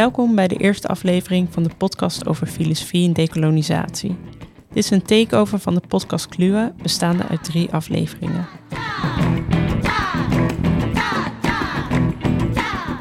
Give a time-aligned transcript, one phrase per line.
[0.00, 4.16] Welkom bij de eerste aflevering van de podcast over filosofie en decolonisatie.
[4.68, 8.48] Dit is een takeover van de podcast Kluwe, bestaande uit drie afleveringen.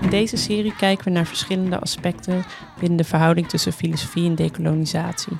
[0.02, 2.44] In deze serie kijken we naar verschillende aspecten
[2.80, 5.38] binnen de verhouding tussen filosofie en decolonisatie.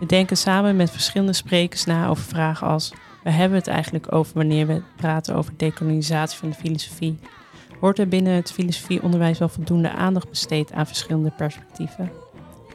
[0.00, 4.12] We denken samen met verschillende sprekers na over vragen als: waar hebben we het eigenlijk
[4.12, 7.18] over wanneer we praten over decolonisatie van de filosofie?
[7.82, 12.10] Wordt er binnen het filosofieonderwijs wel voldoende aandacht besteed aan verschillende perspectieven?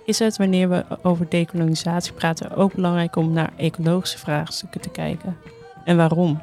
[0.06, 5.38] Is het wanneer we over decolonisatie praten ook belangrijk om naar ecologische vraagstukken te kijken?
[5.86, 6.42] En waarom?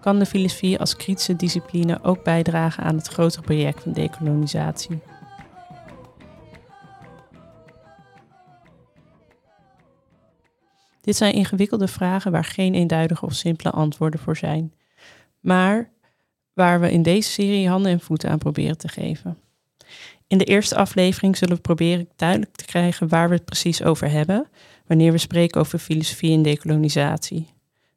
[0.00, 4.98] Kan de filosofie als kritische discipline ook bijdragen aan het grotere project van decolonisatie?
[11.00, 14.72] Dit zijn ingewikkelde vragen waar geen eenduidige of simpele antwoorden voor zijn,
[15.40, 15.92] maar
[16.54, 19.38] waar we in deze serie handen en voeten aan proberen te geven.
[20.26, 24.10] In de eerste aflevering zullen we proberen duidelijk te krijgen waar we het precies over
[24.10, 24.48] hebben
[24.86, 27.46] wanneer we spreken over filosofie en decolonisatie.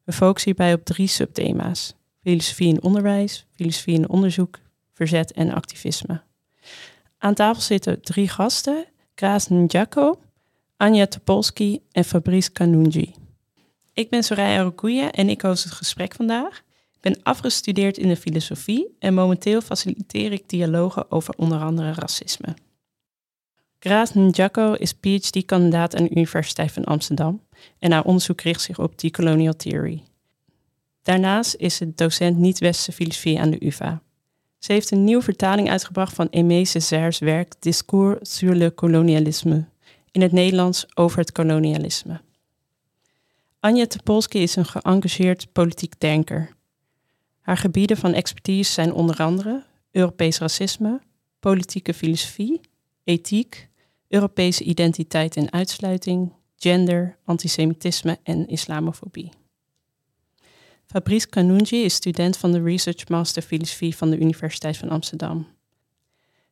[0.03, 4.59] We focussen hierbij op drie subthema's: filosofie in onderwijs, filosofie in onderzoek,
[4.93, 6.21] verzet en activisme.
[7.17, 10.19] Aan tafel zitten drie gasten: Kraas Njako,
[10.77, 13.13] Anja Topolski en Fabrice Kanunji.
[13.93, 16.63] Ik ben Soraya Rokuya en ik host het gesprek vandaag.
[16.97, 22.55] Ik ben afgestudeerd in de filosofie en momenteel faciliteer ik dialogen over onder andere racisme.
[23.79, 27.41] Graas Njako is PhD-kandidaat aan de Universiteit van Amsterdam
[27.79, 30.03] en haar onderzoek richt zich op decolonial theory.
[31.01, 34.01] Daarnaast is ze docent niet-westerse filosofie aan de UvA.
[34.59, 39.65] Ze heeft een nieuwe vertaling uitgebracht van Aimé Césaire's werk Discours sur le colonialisme,
[40.11, 42.21] in het Nederlands over het kolonialisme.
[43.59, 46.55] Anja Topolski is een geëngageerd politiek denker.
[47.47, 50.99] Haar gebieden van expertise zijn onder andere Europees racisme,
[51.39, 52.61] politieke filosofie,
[53.03, 53.69] ethiek,
[54.07, 59.29] Europese identiteit en uitsluiting, gender, antisemitisme en islamofobie.
[60.85, 65.47] Fabrice Kanunji is student van de Research Master Filosofie van de Universiteit van Amsterdam.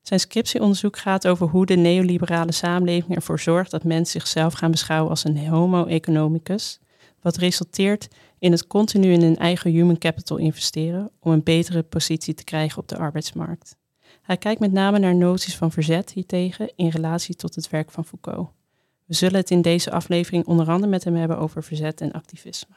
[0.01, 5.09] Zijn scriptieonderzoek gaat over hoe de neoliberale samenleving ervoor zorgt dat mensen zichzelf gaan beschouwen
[5.09, 6.79] als een homo economicus,
[7.22, 8.07] wat resulteert
[8.45, 12.81] in het continu in hun eigen human capital investeren om een betere positie te krijgen
[12.81, 13.78] op de arbeidsmarkt.
[14.22, 18.05] Hij kijkt met name naar noties van verzet hiertegen in relatie tot het werk van
[18.05, 18.50] Foucault.
[19.05, 22.75] We zullen het in deze aflevering onder andere met hem hebben over verzet en activisme.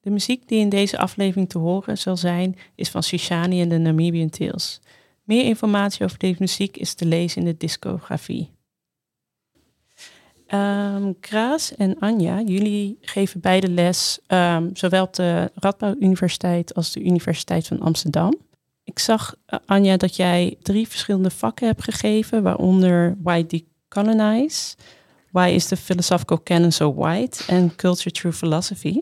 [0.00, 3.78] De muziek die in deze aflevering te horen zal zijn, is van Shishani en de
[3.78, 4.80] Namibian Tales.
[5.22, 8.50] Meer informatie over deze muziek is te lezen in de discografie.
[10.54, 16.92] Um, Kraas en Anja, jullie geven beide les, ehm, zowel op de Radboud Universiteit als
[16.92, 18.34] de Universiteit van Amsterdam.
[18.84, 24.76] Ik zag, uh, Anja, dat jij drie verschillende vakken hebt gegeven, waaronder Why Decolonize,
[25.30, 29.00] Why is the Philosophical Canon So White en Culture Through Philosophy.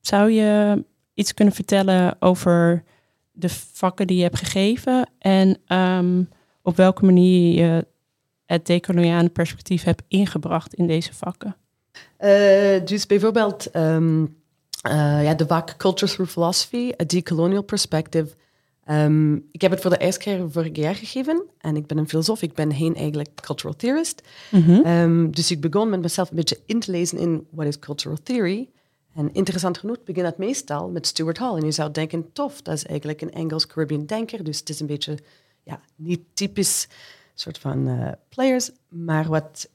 [0.00, 0.84] Zou je
[1.14, 2.84] iets kunnen vertellen over
[3.32, 6.28] de vakken die je hebt gegeven en um,
[6.62, 7.86] op welke manier je
[8.50, 11.56] het decoloniale perspectief hebt ingebracht in deze vakken?
[12.20, 14.36] Uh, dus bijvoorbeeld um,
[14.88, 18.34] uh, ja, de vak Culture Through Philosophy, a Decolonial Perspective.
[18.90, 22.08] Um, ik heb het voor de eerste keer vorig jaar gegeven en ik ben een
[22.08, 24.22] filosoof, ik ben geen eigenlijk cultural theorist.
[24.50, 24.86] Mm -hmm.
[24.86, 28.18] um, dus ik begon met mezelf een beetje in te lezen in what is cultural
[28.22, 28.68] theory.
[29.14, 31.56] En interessant genoeg begint het meestal met Stuart Hall.
[31.56, 34.44] En je zou denken, tof, dat is eigenlijk een Engels-Caribbean denker.
[34.44, 35.18] Dus het is een beetje
[35.62, 36.88] ja, niet typisch
[37.40, 38.70] soort van uh, players.
[38.88, 39.68] Maar wat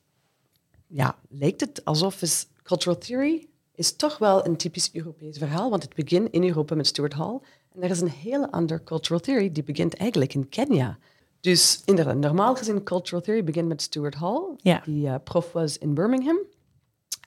[0.87, 5.69] ja, lijkt het alsof is cultural theory is toch wel een typisch Europees verhaal.
[5.69, 7.39] Want het begint in Europa met Stuart Hall.
[7.73, 10.97] En er is een hele andere cultural theory die begint eigenlijk in Kenia.
[11.39, 14.81] Dus inderdaad, normaal gezien cultural theory begint met Stuart Hall, ja.
[14.85, 16.37] die uh, prof was in Birmingham.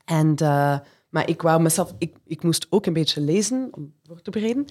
[0.05, 0.35] En...
[0.43, 0.79] Uh,
[1.09, 4.65] maar ik wou mezelf, ik, ik moest ook een beetje lezen om voor te bereiden.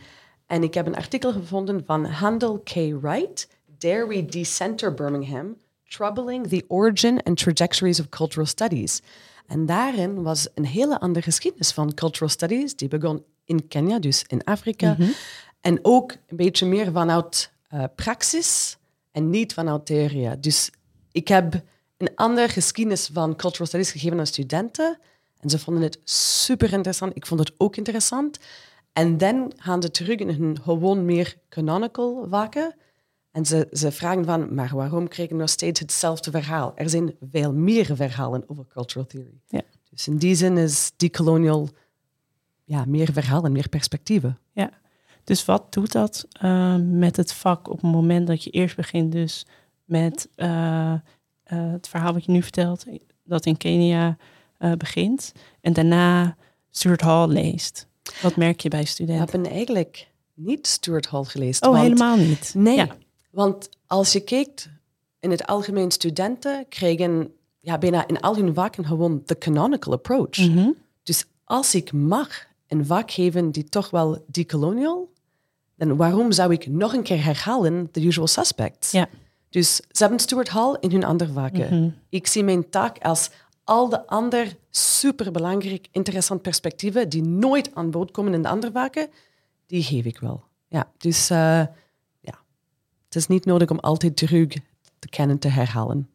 [0.46, 2.74] En ik heb een artikel gevonden van Handel K.
[2.74, 5.58] Wright, Dare We Decenter Birmingham,
[5.88, 9.02] Troubling the Origin and Trajectories of Cultural Studies.
[9.48, 12.76] En daarin was een hele andere geschiedenis van cultural studies.
[12.76, 14.90] Die begon in Kenia, dus in Afrika.
[14.90, 15.14] Mm -hmm.
[15.62, 18.78] En ook een beetje meer vanuit uh, praxis
[19.12, 20.40] en niet vanuit theorie.
[20.40, 20.72] Dus
[21.12, 21.62] ik heb
[21.98, 25.00] een andere geschiedenis van cultural studies gegeven aan studenten.
[25.40, 27.16] En ze vonden het super interessant.
[27.16, 28.40] Ik vond het ook interessant.
[28.94, 32.76] En dan gaan ze terug in hun gewoon meer canonical vakken.
[33.38, 36.72] En ze, ze vragen van, maar waarom krijgen we nog steeds hetzelfde verhaal?
[36.76, 39.42] Er zijn veel meer verhalen over cultural theory.
[39.48, 39.62] Ja.
[39.90, 41.70] Dus in die zin is decolonial
[42.64, 44.38] ja, meer verhalen, meer perspectieven.
[44.52, 44.70] Ja,
[45.24, 49.12] dus wat doet dat uh, met het vak op het moment dat je eerst begint
[49.12, 49.46] dus
[49.86, 51.00] met eh, eh,
[51.44, 52.86] het verhaal wat je nu vertelt,
[53.24, 54.18] dat in Kenia
[54.58, 55.32] eh, begint.
[55.62, 56.36] En daarna
[56.72, 57.88] Stuart Hall leest.
[58.22, 59.30] Wat merk je bij studenten?
[59.30, 61.66] hebben eigenlijk niet Stuart Hall gelezen.
[61.66, 62.54] Oh, want- helemaal niet.
[62.56, 62.88] Nee, Ja.
[63.38, 64.70] Want als je kijkt,
[65.20, 70.38] in het algemeen studenten krijgen ja, bijna in al hun vakken gewoon de canonical approach.
[70.38, 70.70] Mhm.
[71.04, 75.14] Dus als ik mag een vak geven die toch wel decolonial,
[75.76, 78.92] dan waarom zou ik nog een keer herhalen The Usual Suspects?
[78.92, 79.10] Ja.
[79.50, 81.80] Dus ze hebben Stuart Hall in hun andere vakken.
[81.80, 81.90] Mhm.
[82.10, 83.30] Ik zie mijn taak als
[83.64, 89.10] al de andere superbelangrijk, interessant perspectieven die nooit aan bod komen in de andere vakken,
[89.66, 90.44] die geef ik wel.
[90.68, 91.64] Ja, dus eh,
[93.18, 94.48] is niet nodig om altijd terug
[95.00, 96.10] de kennen te herhalen.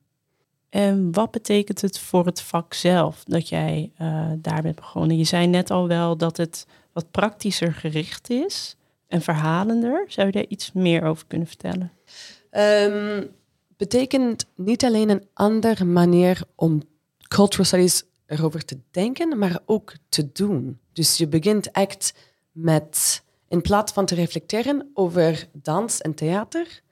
[0.68, 5.16] En wat betekent het voor het vak zelf dat jij eh, daar bent begonnen?
[5.16, 8.76] Je zei net al wel dat het wat praktischer gericht is
[9.08, 10.04] en verhalender.
[10.08, 11.92] Zou je daar iets meer over kunnen vertellen?
[12.50, 13.24] Ehm,
[13.76, 16.82] betekent niet alleen een andere manier om
[17.28, 20.78] cultural studies erover te denken, maar ook te doen.
[20.92, 22.14] Dus je begint echt
[22.52, 26.82] met, in plaats van te reflecteren over dans en theater,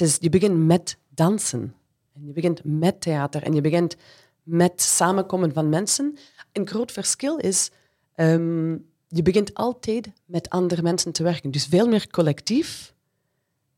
[0.00, 1.74] is, je begint met dansen.
[2.14, 3.96] En je begint met theater en je begint
[4.42, 6.16] met samenkomen van mensen.
[6.52, 7.70] Een groot verschil is,
[8.14, 8.70] ehm,
[9.08, 11.50] je begint altijd met andere mensen te werken.
[11.50, 12.94] Dus veel meer collectief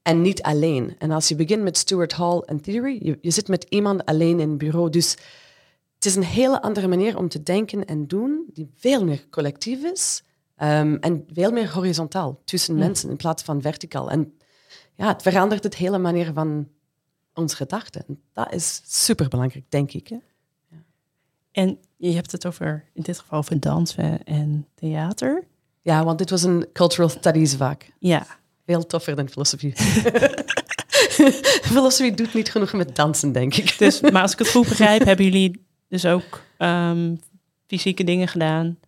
[0.02, 0.94] en niet alleen.
[0.98, 4.40] En als je begint met Stuart Hall en Theory, je, je zit met iemand alleen
[4.40, 4.90] in een bureau.
[4.90, 5.10] Dus
[5.94, 9.84] het is een hele andere manier om te denken en doen, die veel meer collectief
[9.84, 10.22] is
[10.56, 14.10] ehm, en veel meer horizontaal tussen mensen in plaats van verticaal.
[14.10, 14.34] En
[15.00, 16.68] ja, het verandert het hele manier van
[17.34, 18.04] ons gedachten.
[18.08, 20.08] En Dat is superbelangrijk, denk ik.
[20.08, 20.16] Hè?
[21.52, 25.44] En je hebt het over, in dit geval over dansen en theater.
[25.82, 27.86] Ja, want dit was een cultural studies vak.
[27.98, 28.26] Ja,
[28.66, 29.72] Veel toffer dan filosofie.
[31.70, 33.78] filosofie doet niet genoeg met dansen, denk ik.
[33.78, 37.14] dus, maar als ik het goed begrijp, hebben jullie dus ook ehm,
[37.66, 38.78] fysieke dingen gedaan.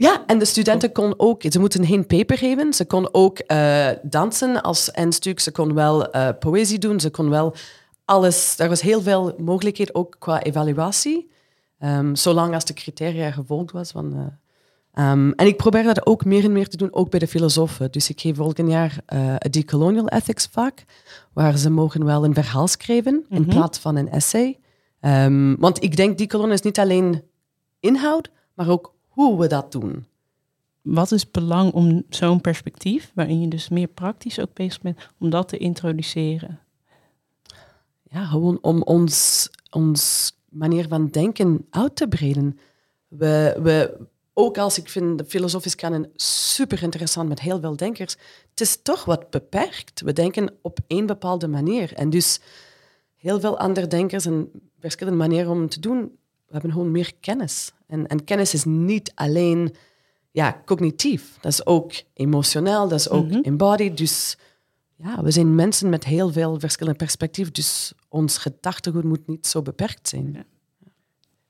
[0.00, 3.88] Ja, en de studenten kon ook, ze moeten geen paper geven, ze kon ook eh,
[4.02, 7.54] dansen als een stuk, ze kon wel eh, poëzie doen, ze kon wel
[8.04, 8.54] alles.
[8.58, 11.28] Er was heel veel mogelijkheid ook qua evaluatie,
[11.78, 13.90] Ehm, zolang als de criteria gevolgd was.
[13.90, 17.18] Van, eh, ehm, en ik probeer dat ook meer en meer te doen, ook bij
[17.18, 17.90] de filosofen.
[17.92, 20.84] Dus ik geef volgend jaar een decolonial ethics vak,
[21.32, 23.50] waar ze mogen wel een verhaal schrijven in Mhm.
[23.50, 24.58] plaats van een essay.
[25.00, 27.22] Ehm, want ik denk decolonial is niet alleen
[27.80, 28.94] inhoud, maar ook
[29.26, 30.04] hoe we dat doen.
[30.82, 34.98] Wat is het belang om zo'n perspectief, waarin je dus meer praktisch ook bezig bent,
[35.18, 36.60] om dat te introduceren?
[38.10, 42.58] ja, gewoon om ons, ons manier van denken uit te breiden.
[43.08, 48.16] We, we, ook als ik vind de filosofisch kanon super interessant met heel veel denkers,
[48.50, 50.00] het is toch wat beperkt.
[50.00, 51.94] We denken op één bepaalde manier.
[51.94, 52.40] En dus
[53.16, 56.00] heel veel andere denkers en verschillende manieren om het te doen,
[56.46, 57.72] we hebben gewoon meer kennis.
[57.90, 59.74] En, en kennis is niet alleen
[60.30, 63.40] ja, cognitief, dat is ook emotioneel, dat is ook Mhm.
[63.42, 63.96] embodied.
[63.96, 64.36] Dus
[64.96, 69.62] ja, we zijn mensen met heel veel verschillende perspectieven, dus ons gedachtegoed moet niet zo
[69.62, 70.32] beperkt zijn.
[70.32, 70.44] Ja.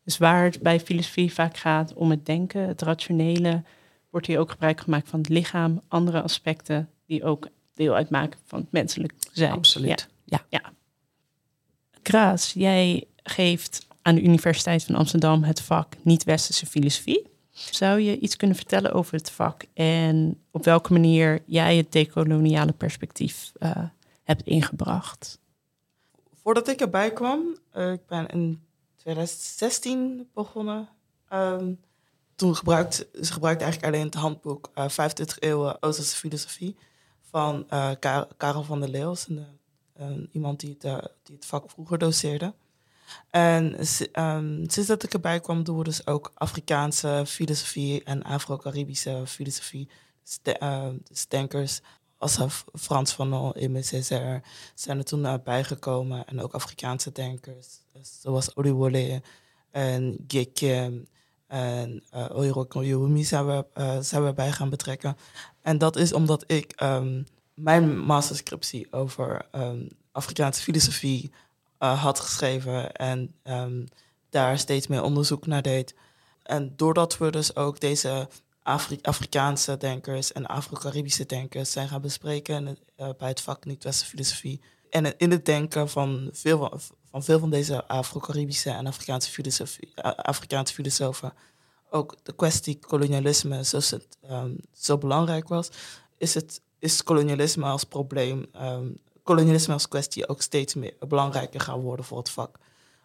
[0.04, 3.62] Dus waar het bij filosofie vaak gaat om het denken, het rationele,
[4.11, 8.61] wordt hier ook gebruik gemaakt van het lichaam, andere aspecten die ook deel uitmaken van
[8.61, 9.52] het menselijk zijn.
[9.52, 10.09] Absoluut.
[10.25, 10.40] Ja.
[12.02, 17.28] Graas, jij geeft aan de Universiteit van Amsterdam het vak niet-westerse filosofie.
[17.50, 22.73] Zou je iets kunnen vertellen over het vak en op welke manier jij het decoloniale
[22.73, 23.85] perspectief eh,
[24.23, 25.38] hebt ingebracht?
[26.42, 28.62] Voordat ik erbij kwam, eh, ik ben in
[28.97, 30.88] 2016 begonnen.
[31.28, 31.73] Ehm,
[32.35, 36.76] toen gebruikte ze gebruikte eigenlijk alleen het handboek eh 25 eeuwen Oosterse filosofie
[37.23, 37.66] van
[37.99, 39.26] Ka- Karel van der Leeuws,
[40.33, 42.54] iemand die het, die het vak vroeger doseerde.
[43.31, 43.76] En
[44.12, 49.88] ehm, sinds dat ik erbij kwam, doen we dus ook Afrikaanse filosofie en Afro-Caribische filosofie.
[50.43, 50.88] De, eh,
[51.29, 51.81] denkers
[52.21, 54.43] als eh, Frans Fanon, Aimé Césaire
[54.75, 56.26] zijn er toen uh, bijgekomen.
[56.26, 59.23] En ook Afrikaanse denkers, dus zoals Oriwole
[59.71, 61.07] en Gekem
[61.47, 65.17] en uh, Oiro Yumi zijn we, uh, zijn we bij gaan betrekken.
[65.62, 69.47] En dat is omdat ik um, mijn masterscriptie over
[70.12, 71.33] Afrikaanse filosofie
[71.80, 73.88] uh, had geschreven en um,
[74.30, 75.94] daar steeds meer onderzoek naar deed.
[76.42, 78.28] En doordat we dus ook deze
[78.62, 84.60] Afri Afrikaanse denkers en Afro-Caribische denkers zijn gaan bespreken uh, bij het vak niet-westerse filosofie.
[84.90, 90.12] En in het denken van veel van, veel van deze Afro-Caribische en Afrikaanse, filosofie, uh,
[90.14, 91.32] Afrikaanse filosofen
[91.90, 95.68] ook de kwestie kolonialisme, zoals het um, zo belangrijk was,
[96.16, 98.99] is, het, is kolonialisme als probleem, um,
[99.30, 102.58] kolonialisme als kwestie ook steeds meer belangrijker gaan worden voor het vak.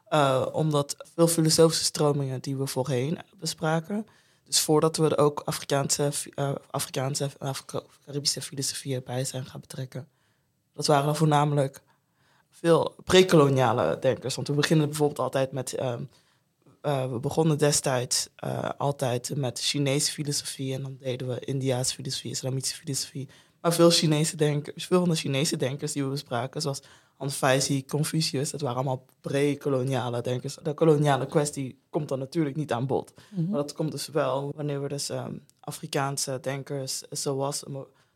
[0.10, 4.08] Uh, omdat veel filosofische stromingen die we voorheen bespraken,
[4.44, 7.53] dus voordat we er ook Afrikaanse, uh, Afrikaanse en
[8.05, 10.08] Caribische filosofieën bij zijn gaan betrekken,
[10.74, 11.82] dat waren voornamelijk
[12.50, 14.36] veel pre-koloniale denkers.
[14.36, 15.82] Want we beginnen bijvoorbeeld altijd met.
[15.82, 16.10] Um,
[16.82, 18.29] uh, we begonnen destijds
[18.77, 23.29] altijd met Chinese filosofie en dan deden we Indiaanse filosofie, Islamitische filosofie.
[23.65, 26.81] Maar veel Chinese denkers, veel van de Chinese denkers die we bespraken, zoals
[27.15, 30.57] Hans Feizi, Confucius, dat waren allemaal pre-koloniale denkers.
[30.63, 33.13] De koloniale kwestie komt dan natuurlijk niet aan bod.
[33.15, 33.50] Mm -hmm.
[33.50, 37.63] Maar dat komt dus wel wanneer we dus um, Afrikaanse denkers zoals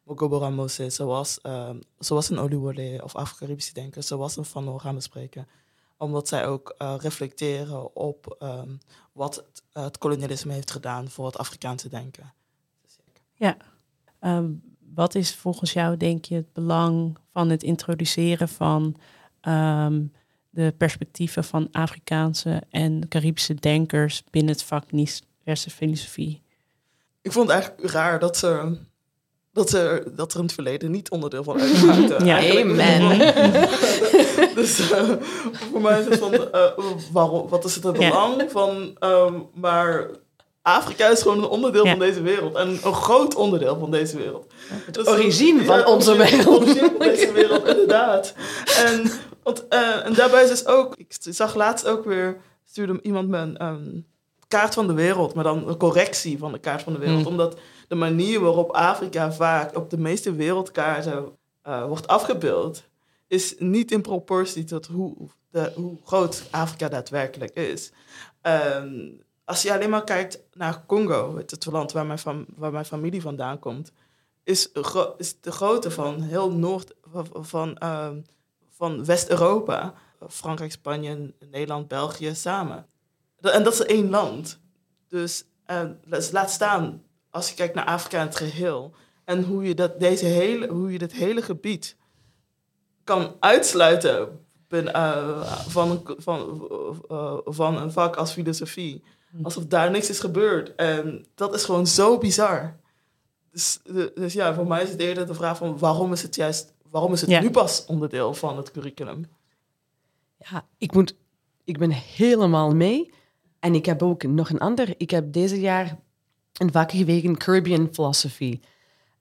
[0.04, 5.48] Mogobora Moses, zoals, um, zoals een Oluwole of Afro-Caribische denkers, zoals een Van gaan bespreken.
[5.98, 8.80] Omdat zij ook uh, reflecteren op um,
[9.12, 12.34] wat het, uh, het, kolonialisme heeft gedaan voor het Afrikaanse denken.
[13.34, 13.58] Ja,
[14.22, 18.96] um, wat is volgens jou, denk je, het belang van het introduceren van
[19.48, 20.12] um,
[20.50, 26.42] de perspectieven van Afrikaanse en Caribische denkers binnen het vak diverse filosofie?
[27.22, 28.78] Ik vond het eigenlijk raar dat ze,
[29.54, 32.26] dat ze dat er in het verleden niet onderdeel van uitmaakten.
[32.26, 33.20] ja, amen.
[34.56, 35.10] dus uh,
[35.52, 36.66] voor mij is het van, uh,
[37.12, 38.50] waarom, wat is het het belang ja.
[38.50, 40.10] van, um, maar
[40.62, 41.90] Afrika is gewoon een onderdeel ja.
[41.90, 42.56] van deze wereld.
[42.56, 44.54] En een groot onderdeel van deze wereld.
[44.68, 46.68] Het dus, origine van ja, onze wereld.
[46.68, 48.34] Het van deze wereld, inderdaad.
[48.86, 49.12] En,
[49.44, 50.96] want, uh, en daarbij is dus ook...
[50.96, 52.38] Ik zag laatst ook weer...
[52.66, 54.06] Stuurde iemand me een um,
[54.48, 55.34] kaart van de wereld.
[55.34, 57.20] Maar dan een correctie van de kaart van de wereld.
[57.20, 57.28] Mm.
[57.28, 61.26] Omdat de manier waarop Afrika vaak op de meeste wereldkaarten
[61.68, 62.84] uh, wordt afgebeeld...
[63.28, 65.16] is niet in proportie tot hoe,
[65.52, 67.92] de, hoe groot Afrika daadwerkelijk is.
[68.42, 73.22] Um, als je alleen maar kijkt naar Congo, het land waar mijn, waar mijn familie
[73.22, 73.92] vandaan komt,
[74.44, 74.72] is,
[75.18, 76.94] is de grootte van heel Noord,
[77.34, 77.78] van,
[78.70, 79.94] van West-Europa,
[80.28, 82.86] Frankrijk, Spanje, Nederland, België samen.
[83.42, 84.60] En dat is één land.
[85.08, 85.82] Dus uh,
[86.32, 88.94] laat staan, als je kijkt naar Afrika in het geheel,
[89.26, 91.96] en hoe je, dat, deze hele, hoe je dit hele gebied
[93.04, 96.68] kan uitsluiten uh, van, van,
[97.12, 99.04] uh, van een vak als filosofie.
[99.44, 100.76] Alsof daar niks is gebeurd.
[100.76, 102.78] En dat is gewoon zo bizar.
[103.52, 103.80] Dus,
[104.16, 107.14] dus ja, voor mij is het eerder de vraag van waarom is het juist, waarom
[107.14, 107.42] is het ja.
[107.42, 109.26] nu pas onderdeel van het curriculum?
[110.38, 111.16] Ja, ik, moet,
[111.64, 113.14] ik ben helemaal mee.
[113.60, 114.94] En ik heb ook nog een ander.
[114.98, 116.00] Ik heb deze jaar
[116.54, 118.60] een vak gekregen Caribbean Philosophy.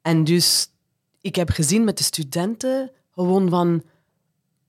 [0.02, 0.70] En dus
[1.20, 3.82] ik heb gezien met de studenten gewoon van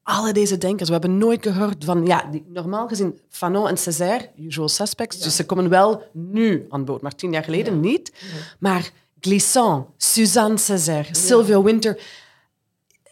[0.10, 0.90] alle deze denkers.
[0.90, 5.24] We hebben nooit gehoord van, ja, die, normaal gezien, Fanon en Césaire, usual suspects, ja.
[5.24, 7.80] dus ze komen wel nu aan boord, maar tien jaar geleden ja.
[7.80, 8.12] niet.
[8.14, 8.28] Ja.
[8.60, 12.02] Maar Glissant, Suzanne Césaire, Sylvia Winter.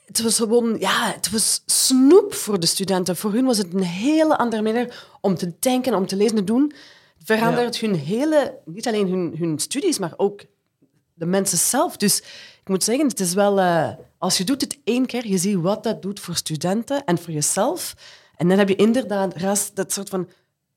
[0.06, 3.16] Het was gewoon, ja, het was snoep voor de studenten.
[3.16, 6.46] Voor hun was het een hele andere manier om te denken, om te lezen en
[6.46, 6.74] doen.
[7.18, 10.42] Het verandert hun hele, niet alleen hun, hun studies, maar ook
[11.14, 11.98] de mensen zelf.
[11.98, 12.18] Dus
[12.62, 13.60] ik moet zeggen, het is wel...
[13.60, 17.18] Uh, als je doet het één keer, je ziet wat dat doet voor studenten en
[17.18, 17.96] voor jezelf.
[18.36, 20.30] En dan heb je inderdaad ras, dat soort van...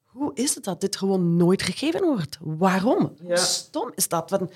[0.05, 2.39] Hoe is het dat dit gewoon nooit gegeven wordt?
[2.41, 3.15] Waarom?
[3.27, 3.37] Ja.
[3.37, 4.31] Stom is dat?
[4.31, 4.51] Want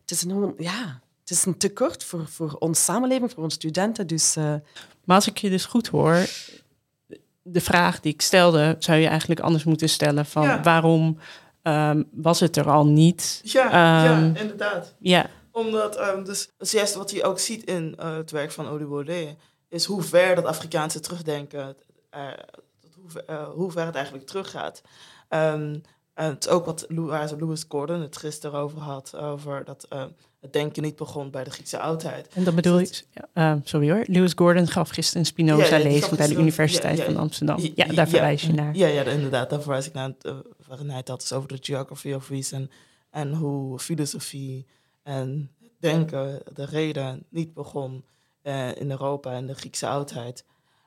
[0.00, 4.06] het is een, ja, het is een tekort voor, voor ons samenleving, voor onze studenten.
[4.06, 4.54] Dus, uh...
[5.04, 6.26] Maar als ik je dus goed hoor,
[7.42, 10.26] de vraag die ik stelde, zou je eigenlijk anders moeten stellen.
[10.26, 10.62] Van ja.
[10.62, 11.18] waarom
[11.62, 13.40] um, was het er al niet?
[13.42, 13.64] Ja,
[14.04, 14.94] um, ja inderdaad.
[14.98, 18.68] Ja omdat, um, dus het juist wat je ook ziet in uh, het werk van
[18.68, 19.36] Oluwole,
[19.68, 21.76] is hoe ver dat Afrikaanse terugdenken,
[22.14, 22.26] uh,
[22.94, 24.82] hoe, ver, uh, hoe ver het eigenlijk teruggaat.
[25.28, 25.82] Um,
[26.14, 29.88] en het is ook wat waar Lewis Gordon het gisteren over had, over dat
[30.40, 32.28] het denken niet begon bij de Griekse oudheid.
[32.34, 33.04] En dat bedoel ik,
[33.34, 37.04] ja, sorry hoor, Lewis Gordon gaf gisteren een Spinoza ja, lezing bij de Universiteit ja,
[37.04, 37.58] van Amsterdam.
[37.74, 38.76] Ja, daar verwijs je naar.
[38.76, 40.12] Ja, ja, inderdaad, daar verwijs ik naar,
[40.66, 42.70] waarin hij het had dus over de geography of reason
[43.10, 44.66] en hoe filosofie
[45.02, 48.04] en denken, de reden niet begon
[48.42, 50.44] uh, in Europa en de Griekse oudheid.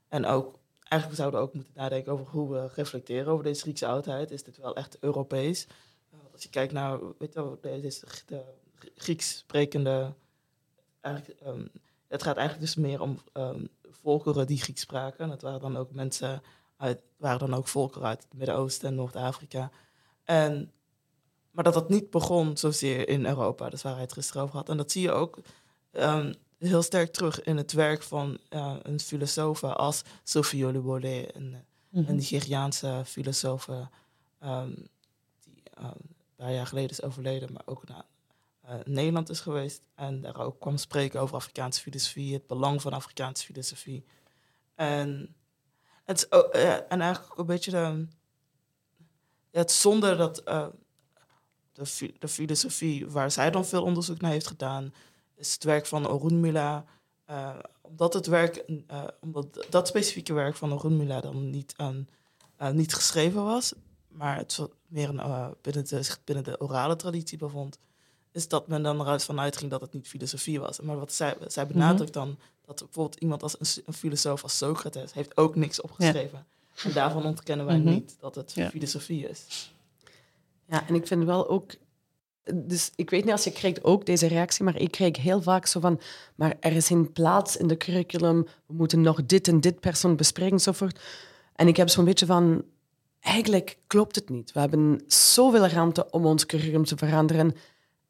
[0.08, 3.88] En ook, eigenlijk zouden we ook moeten nadenken over hoe we reflecteren over deze Griekse
[3.88, 4.32] oudheid.
[4.32, 5.68] Is dit wel echt Europees?
[6.14, 8.44] Uh, als je kijkt naar, weet je, deze, de
[8.96, 10.14] Grieks sprekende,
[11.46, 11.70] um,
[12.08, 15.30] het gaat eigenlijk dus meer om um, volkeren die Grieks spraken.
[15.30, 16.42] Dat waren dan ook mensen
[16.78, 19.72] uit, waren dan ook volkeren uit het Midden-Oosten en Noord-Afrika.
[20.24, 20.72] En
[21.54, 23.64] maar dat dat niet begon zozeer in Europa.
[23.64, 24.70] Dat is waar hij het gisteren over had.
[24.70, 25.40] En dat zie je ook
[25.92, 31.50] um, heel sterk terug in het werk van uh, een filosoof als Sophie Oluwole, een,
[31.50, 32.06] mm -hmm.
[32.08, 34.88] een Nigeriaanse filosoof um,
[35.44, 38.06] die um, een paar jaar geleden is overleden, maar ook naar
[38.66, 39.82] uh, Nederland is geweest.
[39.96, 44.06] En daar ook kwam spreken over Afrikaanse filosofie, het belang van Afrikaanse filosofie.
[44.76, 45.36] En,
[46.04, 48.08] het is ook, ja, en eigenlijk een beetje de,
[49.52, 50.68] het zonder dat eh,
[51.74, 54.94] de, fi- de filosofie waar zij dan veel onderzoek naar heeft gedaan,
[55.36, 56.86] is het werk van Orunmila.
[57.26, 58.56] eh omdat het werk,
[58.88, 62.08] eh, omdat dat specifieke werk van Orunmila dan niet, aan,
[62.58, 63.74] eh, niet geschreven was,
[64.08, 67.80] maar het meer een, binnen, de, binnen de orale traditie bevond,
[68.32, 70.80] is dat men dan eruit vanuit ging dat het niet filosofie was.
[70.80, 75.38] Maar wat zij, zij benadrukt dan, dat bijvoorbeeld iemand als een, filosoof als Socrates heeft
[75.38, 76.46] ook niks opgeschreven.
[76.84, 77.90] En daarvan ontkennen wij Mhm.
[77.90, 78.70] niet dat het Ja.
[78.70, 79.73] filosofie is.
[80.68, 81.72] Ja, en ik vind wel ook...
[82.54, 85.66] Dus ik weet niet als je krijgt ook deze reactie, maar ik kreeg heel vaak
[85.66, 86.00] zo van...
[86.36, 90.16] Maar er is geen plaats in de curriculum, we moeten nog dit en dit persoon
[90.16, 91.00] bespreken, enzovoort.
[91.56, 92.64] En ik heb zo'n beetje van...
[93.20, 94.52] Eigenlijk klopt het niet.
[94.52, 97.56] We hebben zoveel ruimte om ons curriculum te veranderen.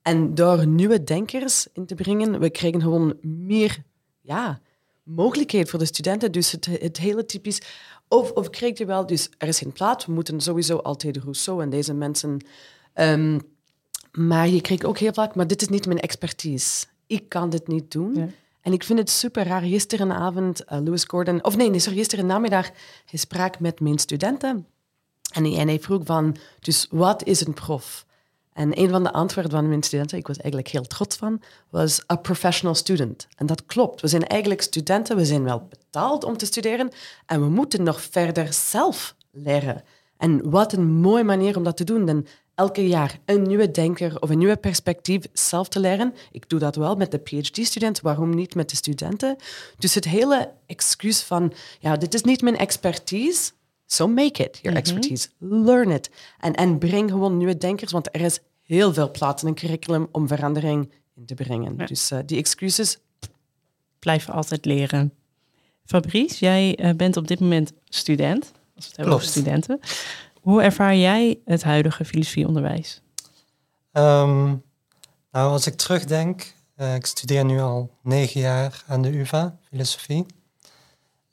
[0.01, 3.83] En door nieuwe denkers in te brengen, we krijgen gewoon meer
[4.21, 4.61] ja,
[5.03, 6.31] mogelijkheid voor de studenten.
[6.31, 7.61] Dus het, het hele typisch...
[8.07, 11.69] Of, of je wel, dus er is geen plaats, we moeten sowieso altijd Rousseau en
[11.69, 12.45] deze mensen...
[12.93, 13.39] ehm,
[14.11, 16.85] maar je krijgt ook heel vaak, maar dit is niet mijn expertise.
[17.07, 18.15] Ik kan dit niet doen.
[18.15, 18.27] Ja.
[18.61, 19.61] En ik vind het super raar.
[19.61, 21.43] Gisterenavond, uh, Lewis Gordon...
[21.43, 22.69] Of nee, nee sorry, gisteren namiddag,
[23.05, 24.67] hij sprak met mijn studenten.
[25.31, 28.05] En hij, en hij vroeg van, dus wat is een prof?
[28.53, 32.03] En een van de antwoorden van mijn studenten, ik was eigenlijk heel trots van, was
[32.11, 33.27] a professional student.
[33.35, 34.01] En dat klopt.
[34.01, 36.89] We zijn eigenlijk studenten, we zijn wel betaald om te studeren
[37.25, 39.83] en we moeten nog verder zelf leren.
[40.17, 42.05] En wat een mooie manier om dat te doen.
[42.05, 46.13] Dan elke jaar een nieuwe denker of een nieuwe perspectief zelf te leren.
[46.31, 49.35] Ik doe dat wel met de PhD-student, waarom niet met de studenten?
[49.77, 53.51] Dus het hele excuus van, ja, dit is niet mijn expertise,
[53.85, 55.27] so make it your expertise.
[55.37, 56.09] Learn it.
[56.39, 60.07] En, en breng gewoon nieuwe denkers, want er is heel veel plaats in een curriculum
[60.11, 61.73] om verandering in te brengen.
[61.77, 61.85] Ja.
[61.85, 62.97] Dus eh, die excuses,
[64.03, 65.13] Blijven altijd leren.
[65.85, 68.51] Fabrice, jij eh, bent op dit moment student.
[68.75, 69.79] Als we het hebben over studenten.
[70.41, 73.01] Hoe ervaar jij het huidige filosofieonderwijs?
[73.91, 74.45] Ehm,
[75.31, 80.25] nou, als ik terugdenk, eh, ik studeer nu al negen jaar aan de UvA, filosofie.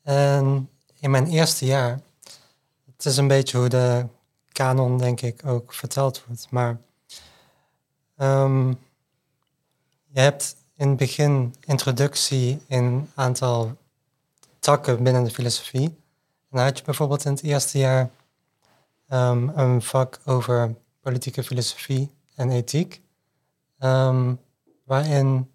[0.03, 0.69] En
[1.01, 2.01] in mijn eerste jaar,
[2.97, 4.07] het is een beetje hoe de
[4.53, 6.47] kanon, denk ik, ook verteld wordt.
[6.51, 6.81] Maar
[8.21, 8.69] ehm,
[10.07, 13.77] je hebt in het begin introductie in een aantal
[14.59, 15.85] takken binnen de filosofie.
[15.85, 18.11] En dan had je bijvoorbeeld in het eerste jaar
[19.09, 23.01] ehm, een vak over politieke filosofie en ethiek,
[23.79, 24.35] ehm,
[24.85, 25.51] waarin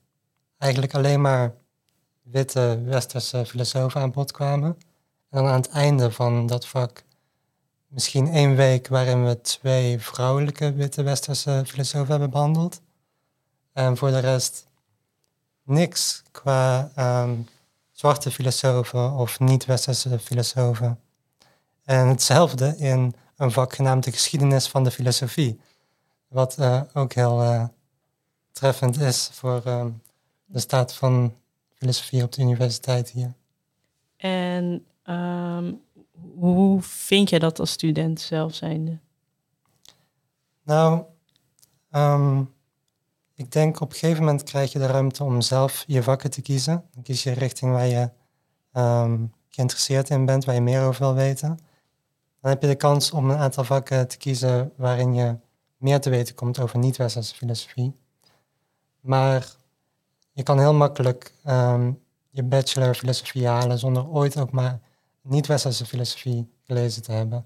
[0.58, 1.54] eigenlijk alleen maar
[2.22, 4.78] witte westerse filosofen aan bod kwamen.
[5.30, 7.04] En dan aan het einde van dat vak
[7.96, 12.82] misschien één week waarin we twee vrouwelijke witte westerse filosofen hebben behandeld.
[13.74, 14.68] En voor de rest
[15.64, 17.36] niks qua ehm,
[17.92, 21.00] zwarte filosofen of niet-westerse filosofen.
[21.84, 25.60] En hetzelfde in een vak genaamd de geschiedenis van de filosofie.
[26.28, 27.66] Wat eh, ook heel eh,
[28.52, 29.90] treffend is voor ehm,
[30.46, 31.36] de staat van
[31.74, 33.34] filosofie op de universiteit hier.
[34.18, 35.74] En ehm,
[36.36, 38.62] hoe vind jij dat als student zelf?
[40.64, 41.04] Nou,
[41.92, 42.44] ehm,
[43.34, 46.42] ik denk op een gegeven moment krijg je de ruimte om zelf je vakken te
[46.42, 46.84] kiezen.
[46.92, 48.10] Dan kies je richting waar je
[48.72, 51.60] ehm, geïnteresseerd in bent, waar je meer over wil weten.
[52.42, 55.38] Dan heb je de kans om een aantal vakken te kiezen waarin je
[55.78, 57.96] meer te weten komt over niet-westerse filosofie.
[59.00, 59.56] Maar
[60.32, 61.92] je kan heel makkelijk ehm,
[62.30, 64.80] je bachelor filosofie halen zonder ooit ook maar
[65.26, 67.46] niet-westerse filosofie gelezen te hebben.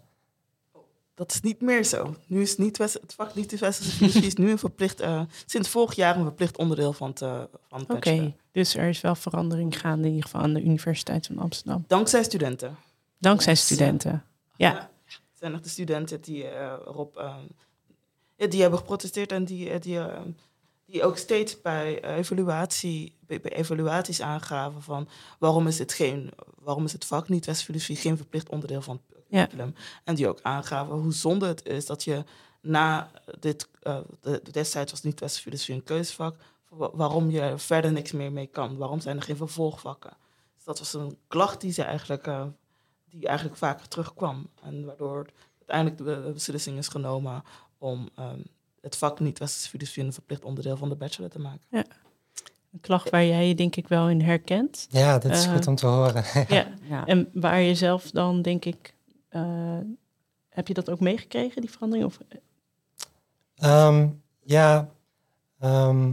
[1.14, 2.16] Dat is niet meer zo.
[2.28, 6.18] Nu is niet het vak niet-westerse filosofie is nu een verplicht, eh, sinds vorig jaar
[6.18, 10.08] een verplicht onderdeel van het, eh van het Oké, dus er is wel verandering gaande
[10.08, 11.84] in ieder geval aan de Universiteit van Amsterdam.
[11.88, 12.76] Dankzij studenten.
[13.18, 13.66] Dankzij Yes.
[13.66, 14.24] studenten.
[14.58, 14.90] Ja,
[15.34, 17.46] zijn echt de studenten die eh, erop ehm,
[18.50, 20.00] die hebben geprotesteerd en die, die,
[20.90, 25.08] die ook steeds bij, eh, evaluatie, bij, bij evaluaties aangaven van
[25.40, 29.18] waarom is het, geen, waarom is het vak niet West-filosofie geen verplicht onderdeel van het
[29.28, 29.38] Ja.
[29.46, 29.74] curriculum.
[30.04, 32.24] En die ook aangaven hoe zonde het is dat je
[32.62, 36.36] na dit, eh, de, destijds was niet West-filosofie een keuzevak,
[36.70, 38.78] wa- waarom je er verder niks meer mee kan.
[38.78, 40.14] Waarom zijn er geen vervolgvakken?
[40.56, 42.44] Dus dat was een klacht die ze eigenlijk, eh,
[43.10, 44.50] die eigenlijk vaker terugkwam.
[44.64, 45.26] En waardoor
[45.58, 47.44] uiteindelijk de be- beslissing is genomen
[47.78, 48.40] om ehm,
[48.82, 51.68] het vak niet-westerse filosofie een verplicht onderdeel van de bachelor te maken.
[52.72, 54.88] een klacht waar jij je denk ik wel in herkent.
[54.90, 56.24] Ja, dat is Eh, goed om te horen.
[56.48, 57.06] Ja, ja.
[57.06, 58.94] en waar je zelf dan denk ik,
[59.30, 59.78] eh,
[60.50, 62.08] heb je dat ook meegekregen, die verandering?
[62.08, 62.20] Of,
[63.56, 64.08] Ehm,
[64.44, 64.90] ja,
[65.60, 66.12] ehm,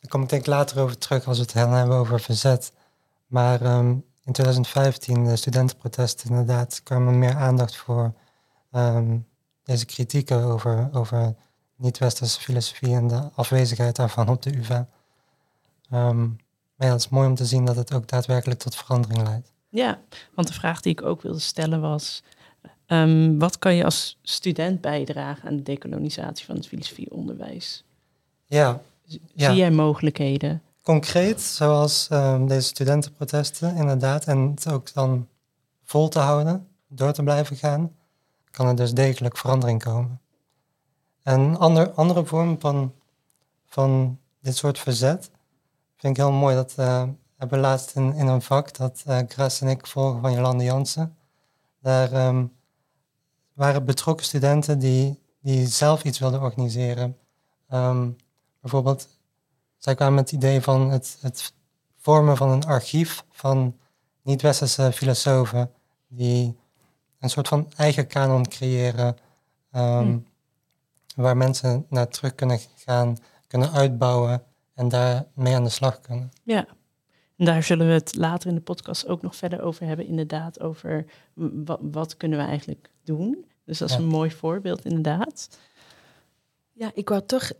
[0.00, 2.72] daar kom ik denk ik later over terug als we het hebben over verzet.
[3.26, 3.88] Maar ehm,
[4.24, 8.12] in 2015, de studentenprotesten, inderdaad, kwam er meer aandacht voor
[8.70, 9.18] ehm,
[9.62, 11.34] deze kritieken over, over
[11.78, 14.88] niet-westerse filosofie en de afwezigheid daarvan op de UvA.
[15.90, 16.20] Ehm,
[16.74, 19.52] maar ja, het is mooi om te zien dat het ook daadwerkelijk tot verandering leidt.
[19.68, 19.98] Ja,
[20.34, 22.22] want de vraag die ik ook wilde stellen was:
[22.86, 27.84] ehm, wat kan je als student bijdragen aan de dekolonisatie van het filosofieonderwijs?
[28.46, 29.48] Ja, ja.
[29.48, 30.62] Zie jij mogelijkheden?
[30.82, 35.28] Concreet, zoals ehm, deze studentenprotesten, inderdaad, en het ook dan
[35.84, 37.92] vol te houden, door te blijven gaan,
[38.50, 40.20] kan er dus degelijk verandering komen.
[41.28, 42.94] En een ander, andere vorm van,
[43.66, 45.30] van dit soort verzet
[45.96, 46.54] vind ik heel mooi.
[46.54, 47.02] Dat uh,
[47.36, 49.18] hebben we laatst in, in een vak dat uh,
[49.60, 51.16] en ik volgen van Jolande Jansen.
[51.80, 52.44] Daar ehm,
[53.52, 57.16] waren betrokken studenten die, die zelf iets wilden organiseren.
[57.72, 58.16] Um,
[58.60, 59.08] bijvoorbeeld,
[59.76, 61.52] zij kwamen met het idee van het, het
[61.96, 63.76] vormen van een archief van
[64.22, 65.70] niet-westerse filosofen
[66.06, 66.58] die
[67.18, 69.16] een soort van eigen kanon creëren.
[69.72, 70.27] Um,
[71.22, 74.42] waar mensen naar terug kunnen gaan, kunnen uitbouwen
[74.74, 76.30] en daarmee aan de slag kunnen.
[76.42, 76.66] Ja,
[77.36, 80.60] en daar zullen we het later in de podcast ook nog verder over hebben, inderdaad,
[80.60, 81.04] over
[81.64, 83.46] wat, wat kunnen we eigenlijk doen.
[83.64, 85.58] Dus dat is een mooi voorbeeld, inderdaad.
[86.72, 87.52] Ja, ik wou toch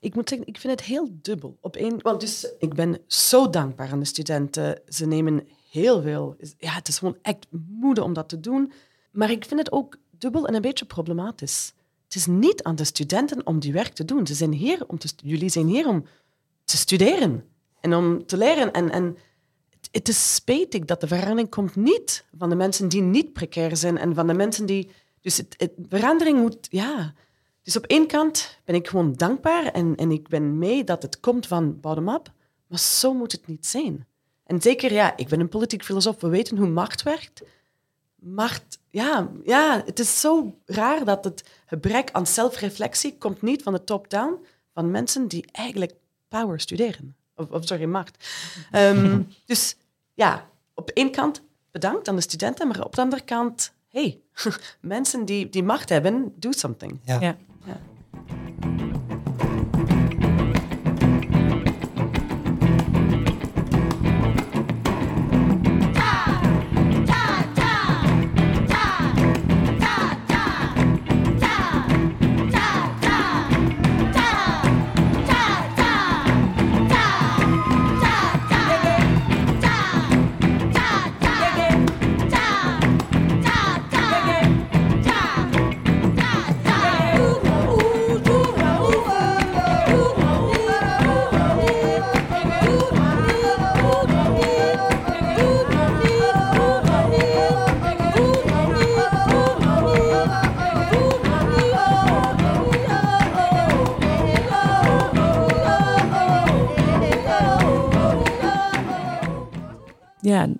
[0.00, 1.56] ik moet zeggen, ik vind het heel dubbel.
[1.60, 4.80] Op één, want dus, ik ben zo dankbaar aan de studenten.
[4.88, 6.36] Ze nemen heel veel.
[6.58, 8.72] Ja, het is gewoon echt moede om dat te doen.
[9.10, 11.72] Maar ik vind het ook dubbel en een beetje problematisch.
[12.16, 14.26] Is niet aan de studenten om die werk te doen.
[14.26, 16.04] Ze zijn hier om te, jullie zijn hier om
[16.64, 17.44] te studeren
[17.80, 18.72] en om te leren.
[18.72, 19.16] En, en
[19.90, 23.98] het is spijtig dat de verandering komt niet van de mensen die niet precair zijn
[23.98, 24.90] en van de mensen die...
[25.20, 26.66] Dus het, verandering moet...
[26.70, 27.14] Ja.
[27.62, 31.20] Dus op één kant ben ik gewoon dankbaar en, en ik ben mee dat het
[31.20, 32.32] komt van bottom-up.
[32.66, 34.06] Maar zo moet het niet zijn.
[34.44, 36.20] En zeker, ja, ik ben een politiek filosoof.
[36.20, 37.42] We weten hoe macht werkt
[38.34, 43.72] macht, ja, ja, het is zo raar dat het gebrek aan zelfreflectie komt niet van
[43.72, 45.92] de top-down, van mensen die eigenlijk
[46.28, 47.16] power studeren.
[47.34, 48.28] Of, of sorry, macht.
[48.70, 49.76] Ehm, dus
[50.14, 54.20] ja, op één kant bedankt aan de studenten, maar op de andere kant, hey,
[54.80, 57.00] mensen die, die macht hebben, do something.
[57.04, 57.20] ja.
[57.20, 57.36] ja.
[57.64, 57.80] ja,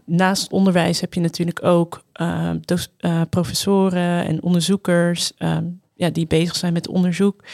[0.05, 2.51] naast onderwijs heb je natuurlijk ook uh,
[3.31, 5.59] professoren en onderzoekers uh,
[5.95, 7.45] ja, die bezig zijn met onderzoek.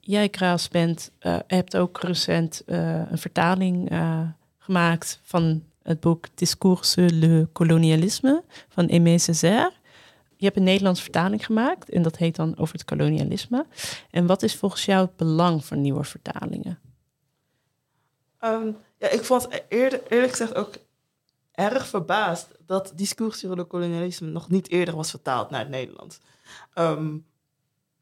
[0.00, 1.10] Jij, Kraas, bent,
[1.46, 3.90] hebt ook recent een vertaling
[4.58, 9.72] gemaakt van het boek Discours le colonialisme van Aimé Césaire.
[10.36, 13.66] Je hebt een Nederlandse vertaling gemaakt en dat heet dan over het kolonialisme.
[14.10, 16.78] En wat is volgens jou het belang van nieuwe vertalingen?
[18.40, 20.74] Um, ja, ik vond eerder, eerlijk gezegd ook
[21.52, 26.18] erg verbaasd dat Discours sur le kolonialisme nog niet eerder was vertaald naar het Nederlands.
[26.74, 27.26] Um,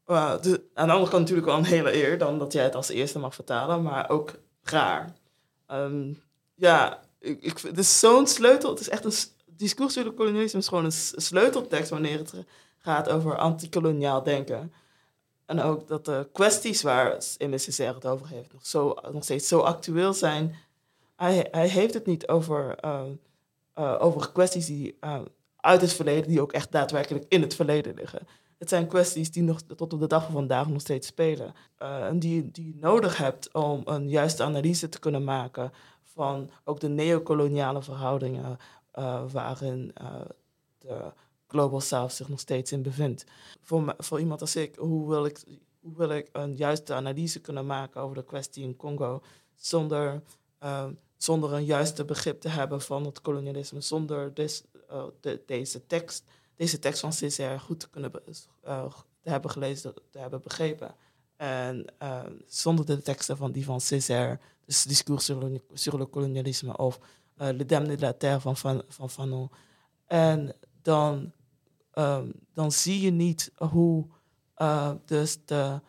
[0.05, 2.89] de, aan de andere kant natuurlijk wel een hele eer dan dat jij het als
[2.89, 5.13] eerste mag vertalen, maar ook raar.
[5.71, 6.21] Um,
[6.55, 8.69] ja, ik, ik, het is zo'n sleutel.
[8.69, 9.13] Het is echt een
[9.45, 12.33] discours sur le kolonialisme is gewoon een sleuteltekst wanneer het
[12.77, 14.73] gaat over antikoloniaal denken.
[15.45, 19.59] En ook dat de kwesties waar MSCR het over heeft nog, zo, nog steeds zo
[19.59, 20.55] actueel zijn
[21.15, 23.03] hij, heeft het niet over, uh,
[23.79, 25.21] uh, over kwesties die uh,
[25.55, 28.27] uit het verleden, die ook echt daadwerkelijk in het verleden liggen.
[28.57, 31.53] Het zijn kwesties die nog tot op de dag van vandaag nog steeds spelen.
[31.77, 35.71] en die, die je nodig hebt om een juiste analyse te kunnen maken
[36.03, 38.57] van ook de neocoloniale verhoudingen
[39.31, 39.93] waarin
[40.77, 41.11] de
[41.47, 43.25] Global South zich nog steeds in bevindt.
[43.61, 45.43] Voor, voor iemand als ik, hoe wil ik,
[45.81, 49.21] hoe wil ik een juiste analyse kunnen maken over de kwestie in Congo
[49.55, 50.21] zonder
[51.17, 56.23] zonder een juiste begrip te hebben van het kolonialisme, zonder uh, de, deze, tekst,
[56.55, 58.11] deze tekst van Césaire goed te kunnen
[58.67, 58.85] uh,
[59.21, 60.95] te hebben gelezen, te hebben begrepen.
[61.37, 65.25] En uh, zonder de teksten van die van Césaire, dus Discours
[65.73, 66.99] sur le, colonialisme of
[67.37, 69.49] Le Dame de la Terre van, van, van Fanon.
[70.05, 71.31] En dan,
[71.93, 74.07] um, dan zie je niet hoe
[75.05, 75.79] dus de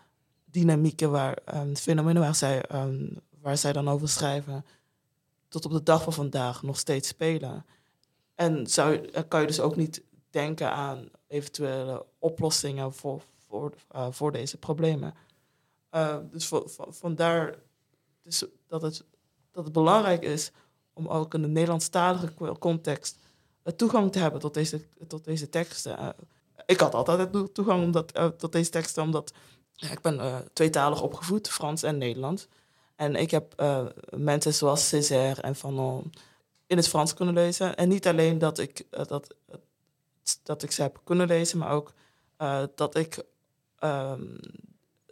[0.45, 4.65] dynamieken waar, um, fenomenen waar zij, um, waar zij dan over schrijven,
[5.61, 7.67] tot op de dag van vandaag nog steeds spelen.
[8.35, 14.33] En zou, kan je dus ook niet denken aan eventuele oplossingen voor, voor, uh, voor
[14.33, 15.15] deze problemen.
[15.95, 17.55] Uh, dus voor, vandaar
[18.23, 19.05] dus dat, het,
[19.51, 20.53] dat het belangrijk is
[20.93, 23.19] om ook in de Nederlandstalige context
[23.77, 26.15] toegang te hebben tot deze, tot deze teksten.
[26.67, 29.33] Ik had altijd toegang omdat, tot deze teksten, omdat
[29.73, 32.47] ja, ik ben tweetalig opgevoed, Frans en Nederlands.
[32.97, 33.63] En ik heb
[34.17, 36.13] mensen zoals Césaire en Fanon
[36.67, 37.77] in het Frans kunnen lezen.
[37.77, 39.35] En niet alleen dat ik, dat,
[40.43, 41.93] dat ik ze heb kunnen lezen, maar ook
[42.75, 43.25] dat ik
[43.81, 44.39] um,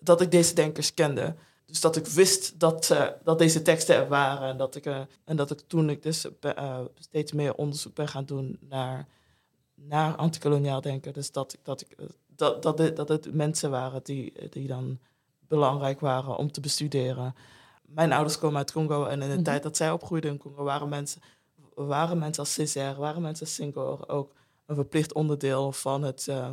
[0.05, 1.35] dat ik deze denkers kende.
[1.67, 4.49] Dus dat ik wist dat, dat deze teksten er waren.
[4.49, 4.87] En dat ik,
[5.25, 6.27] en dat ik toen ik dus
[6.99, 9.07] steeds meer onderzoek ben gaan doen naar,
[9.75, 11.13] naar antikoloniaal denken.
[11.13, 14.99] Dus dat, ik, dat, ik, dat, dat, het, dat het mensen waren die, die dan
[15.49, 17.35] belangrijk waren om te bestuderen.
[17.95, 19.43] Mijn ouders komen uit Congo en in de mm -hmm.
[19.43, 21.21] tijd dat zij opgroeiden in Congo waren mensen,
[21.75, 24.33] waren mensen als Césaire, waren mensen als Senghor ook
[24.67, 26.49] een verplicht onderdeel van het uh,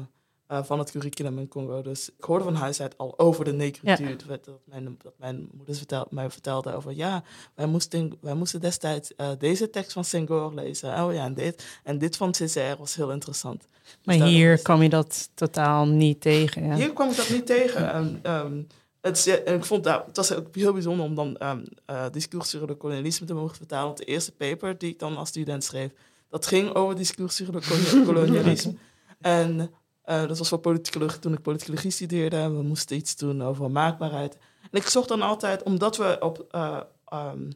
[0.63, 1.81] van het curriculum in Congo.
[1.81, 4.09] Dus ik hoorde van huis uit al over de negrituur.
[4.09, 4.15] Ja.
[4.27, 7.23] Dat, mijn, dat mijn moeder vertel, mij vertelde over, ja,
[7.55, 11.03] wij moesten, wij moesten destijds uh, deze tekst van Senghor lezen.
[11.03, 13.67] Oh ja, en dit, en dit van Césaire was heel interessant.
[14.03, 14.61] Maar dus hier was...
[14.61, 16.65] kwam je dat totaal niet tegen?
[16.65, 16.75] Ja.
[16.75, 17.95] Hier kwam ik dat niet tegen.
[17.95, 18.67] Um, um,
[19.01, 22.49] het, en ik vond dat, het was ook heel bijzonder om dan um, uh, discours
[22.49, 23.85] sur le kolonialisme te mogen vertalen.
[23.85, 25.91] Want de eerste paper die ik dan als student schreef,
[26.29, 28.73] dat ging over discours le kolonialisme.
[29.21, 29.71] en
[30.05, 32.49] uh, dat was voor politicologie toen ik politicologie studeerde.
[32.49, 34.37] We moesten iets doen over maakbaarheid.
[34.71, 36.79] En ik zocht dan altijd, omdat we op, uh,
[37.13, 37.49] um,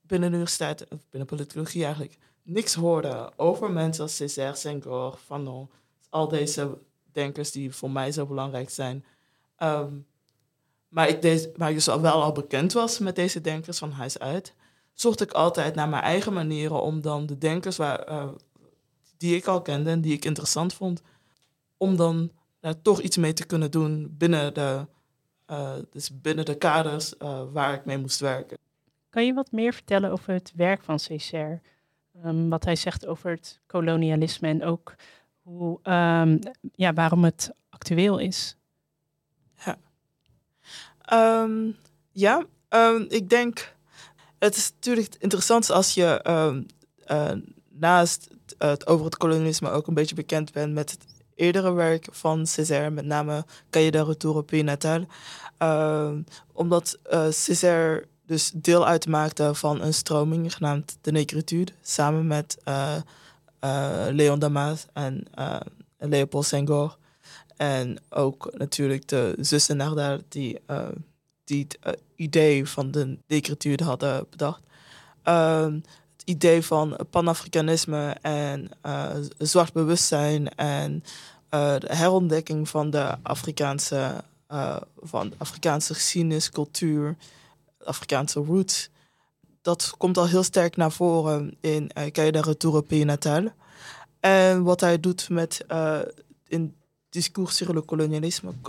[0.00, 5.70] binnen de universiteit, of binnen politicologie eigenlijk, niks hoorden over mensen als Césaire, Senghor, Fanon,
[6.08, 6.78] al deze
[7.12, 9.04] denkers die voor mij zo belangrijk zijn.
[9.58, 10.06] Um,
[10.88, 14.18] maar ik, deze, maar dus al wel al bekend was met deze denkers van huis
[14.18, 14.54] uit,
[14.92, 18.28] zocht ik altijd naar mijn eigen manieren om dan de denkers waar, uh,
[19.16, 21.02] die ik al kende en die ik interessant vond,
[21.76, 24.86] om dan uh, toch iets mee te kunnen doen binnen de,
[25.50, 28.58] uh, dus binnen de kaders uh, waar ik mee moest werken.
[29.10, 31.60] Kan je wat meer vertellen over het werk van Césaire?
[32.24, 34.94] Um, wat hij zegt over het kolonialisme en ook
[35.42, 36.38] hoe, um,
[36.72, 38.55] ja, waarom het actueel is?
[41.06, 41.76] Ja, um,
[42.12, 42.44] ja
[43.08, 43.74] ik denk,
[44.38, 46.20] het is natuurlijk interessant als je
[47.68, 52.46] naast het over het kolonialisme ook een beetje bekend bent met het eerdere werk van
[52.46, 55.06] Césaire, met name Cahiers de Retour au Pays Natal.
[56.52, 62.58] Omdat uh, Césaire dus deel uitmaakte van een stroming genaamd de Negritude, samen met
[64.10, 65.26] Leon Damas en
[65.98, 66.96] Leopold Senghor.
[67.56, 70.60] En ook natuurlijk de zussen Nardal die,
[71.44, 74.60] die het idee van de Negritude hadden bedacht.
[75.22, 75.78] Ehm,
[76.24, 81.04] idee van panafricanisme en uh, zwart bewustzijn en
[81.48, 84.24] de herontdekking van de Afrikaanse,
[85.00, 87.16] van Afrikaanse geschiedenis, cultuur,
[87.84, 88.88] Afrikaanse roots.
[89.62, 93.48] Dat komt al heel sterk naar voren in uh, Retour au Natal.
[94.20, 95.64] En wat hij doet met
[96.48, 96.74] in
[97.10, 97.82] discours sur le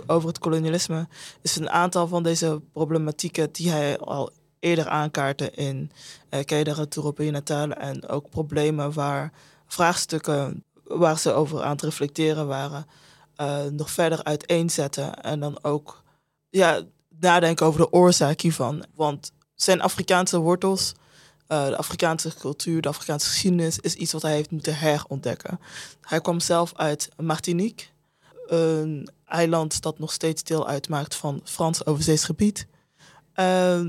[0.06, 1.08] over het kolonialisme,
[1.42, 5.90] is een aantal van deze problematieken die hij al eerder aankaarten in
[6.30, 7.70] uh, Cahiers de Retour Natal.
[7.70, 9.32] En ook problemen waar
[9.66, 12.86] vraagstukken waar ze over aan het reflecteren waren,
[13.36, 15.22] uh, nog verder uiteenzetten.
[15.22, 16.02] En dan ook
[16.50, 16.82] ja,
[17.20, 18.84] nadenken over de oorzaak hiervan.
[18.94, 20.92] Want zijn Afrikaanse wortels,
[21.48, 25.60] uh, de Afrikaanse cultuur, de Afrikaanse geschiedenis, is iets wat hij heeft moeten herontdekken.
[26.00, 27.86] Hij kwam zelf uit Martinique,
[28.52, 32.66] een eiland dat nog steeds deel uitmaakt van Frans overzees gebied.
[33.34, 33.80] Uh,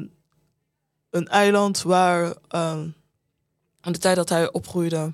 [1.10, 2.94] een eiland waar um,
[3.82, 5.14] aan de tijd dat hij opgroeide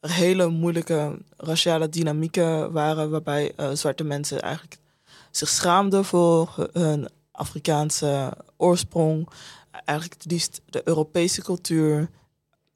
[0.00, 4.78] er hele moeilijke raciale dynamieken waren, waarbij uh, zwarte mensen eigenlijk
[5.30, 9.28] zich schaamden voor hun Afrikaanse oorsprong,
[9.70, 12.10] eigenlijk het liefst de Europese cultuur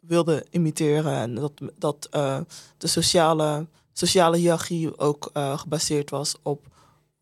[0.00, 2.40] wilden imiteren en dat, dat uh,
[2.76, 6.66] de sociale, sociale hiërarchie ook uh, gebaseerd was op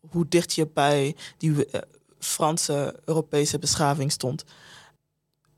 [0.09, 1.67] hoe dicht je bij die
[2.19, 4.45] Franse Europese beschaving stond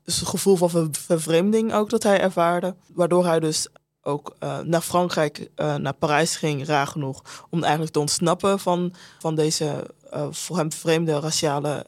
[0.04, 2.74] dus een gevoel van vervreemding ook dat hij ervaarde.
[2.94, 3.66] Waardoor hij dus
[4.02, 7.46] ook uh, naar Frankrijk, naar Parijs ging, raar genoeg.
[7.50, 9.90] Om eigenlijk te ontsnappen van, van deze
[10.30, 11.86] voor hem vreemde raciale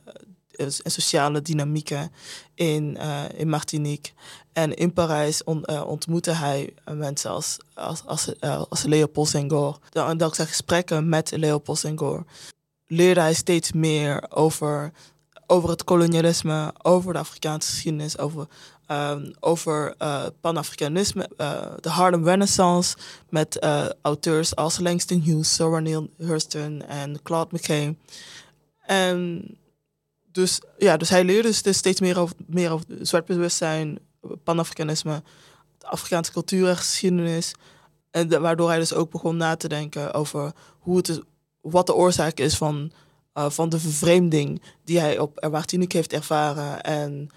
[0.51, 2.12] en sociale dynamieken
[2.55, 2.99] in,
[3.37, 4.12] in Martinique.
[4.57, 5.45] En in Parijs
[5.87, 9.79] ontmoette hij mensen als, als, als, als Leopold Senghor.
[10.16, 12.25] Dankzij gesprekken met Leopold Senghor
[12.87, 14.92] leerde hij steeds meer over,
[15.47, 18.47] over het kolonialisme, over de Afrikaanse geschiedenis, over,
[18.88, 19.95] um, over
[20.40, 21.29] Pan-Afrikanisme,
[21.81, 22.97] de Harlem Renaissance,
[23.29, 23.59] met
[24.03, 27.97] auteurs als Langston Hughes, Zora Neale Hurston en Claude McKay.
[28.87, 29.45] En
[30.33, 33.99] dus, ja, dus hij leerde dus steeds meer over, meer over zwart bewustzijn,
[34.45, 35.23] Pan-Afrikanisme,
[35.79, 37.55] de Afrikaanse cultuur en geschiedenis.
[38.11, 41.21] En waardoor hij dus ook begon na te denken over hoe het is,
[41.61, 42.93] wat de oorzaak is van,
[43.35, 46.83] uh, van de vervreemding die hij op Martinique heeft ervaren.
[46.83, 47.31] En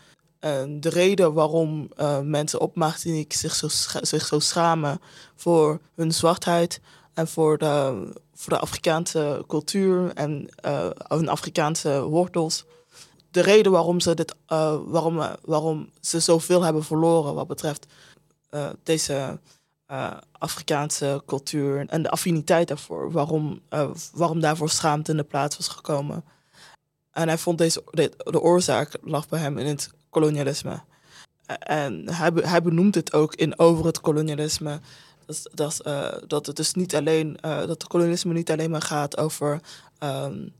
[0.79, 3.67] de reden waarom uh, mensen op Martinique zich zo,
[4.01, 5.01] zich zo schamen
[5.35, 6.81] voor hun zwartheid
[7.13, 12.65] en voor de, voor de Afrikaanse cultuur en uh, hun Afrikaanse wortels.
[13.31, 14.35] De reden waarom ze, dit,
[14.85, 17.85] waarom, waarom ze zoveel hebben verloren wat betreft
[18.83, 19.39] deze
[19.91, 23.11] uh, Afrikaanse cultuur en de affiniteit daarvoor.
[23.11, 23.61] Waarom,
[24.13, 26.23] waarom daarvoor schaamte in de plaats was gekomen.
[27.11, 30.81] En hij vond deze, de, de oorzaak lag bij hem in het kolonialisme.
[31.59, 34.79] En hij, hij benoemt het ook in over het kolonialisme.
[35.25, 35.81] Dat, dat,
[36.27, 39.61] dat het dus niet alleen, dat het kolonialisme niet alleen maar gaat over,
[39.99, 40.53] um,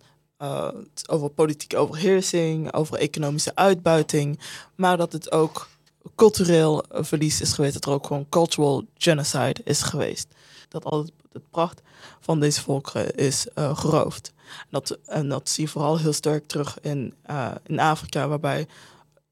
[1.09, 4.39] over politieke overheersing, over economische uitbuiting,
[4.75, 5.67] maar dat het ook
[6.15, 7.73] cultureel verlies is geweest.
[7.73, 10.27] Dat er ook gewoon cultural genocide is geweest.
[10.67, 11.81] Dat al het pracht
[12.19, 14.33] van deze volkeren is uh, geroofd.
[14.47, 18.67] En dat, en dat zie je vooral heel sterk terug in, uh, in Afrika, waarbij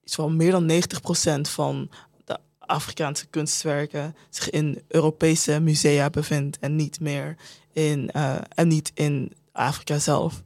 [0.03, 1.89] iets van meer dan 90% van
[2.25, 7.35] de Afrikaanse kunstwerken zich in Europese musea bevindt en niet meer
[7.73, 8.11] in,
[8.55, 10.43] en niet in Afrika zelf.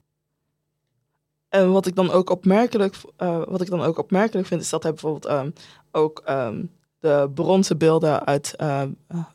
[1.52, 4.84] En wat ik dan ook opmerkelijk, uh, wat ik dan ook opmerkelijk vind, is dat
[4.84, 5.54] hij bijvoorbeeld um,
[5.92, 8.84] ook um, de bronzen beelden uit uh,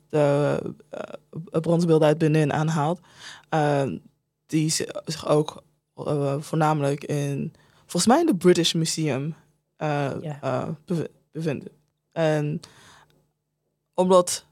[0.09, 0.59] de
[0.95, 3.01] uh, bronzen beelden uit Benin aanhaalt.
[4.47, 4.71] die
[5.05, 5.63] zich ook
[6.39, 9.35] voornamelijk in, volgens mij in de British Museum
[9.79, 10.69] yeah.
[11.33, 11.73] bevinden.
[12.13, 12.61] En
[13.95, 14.47] omdat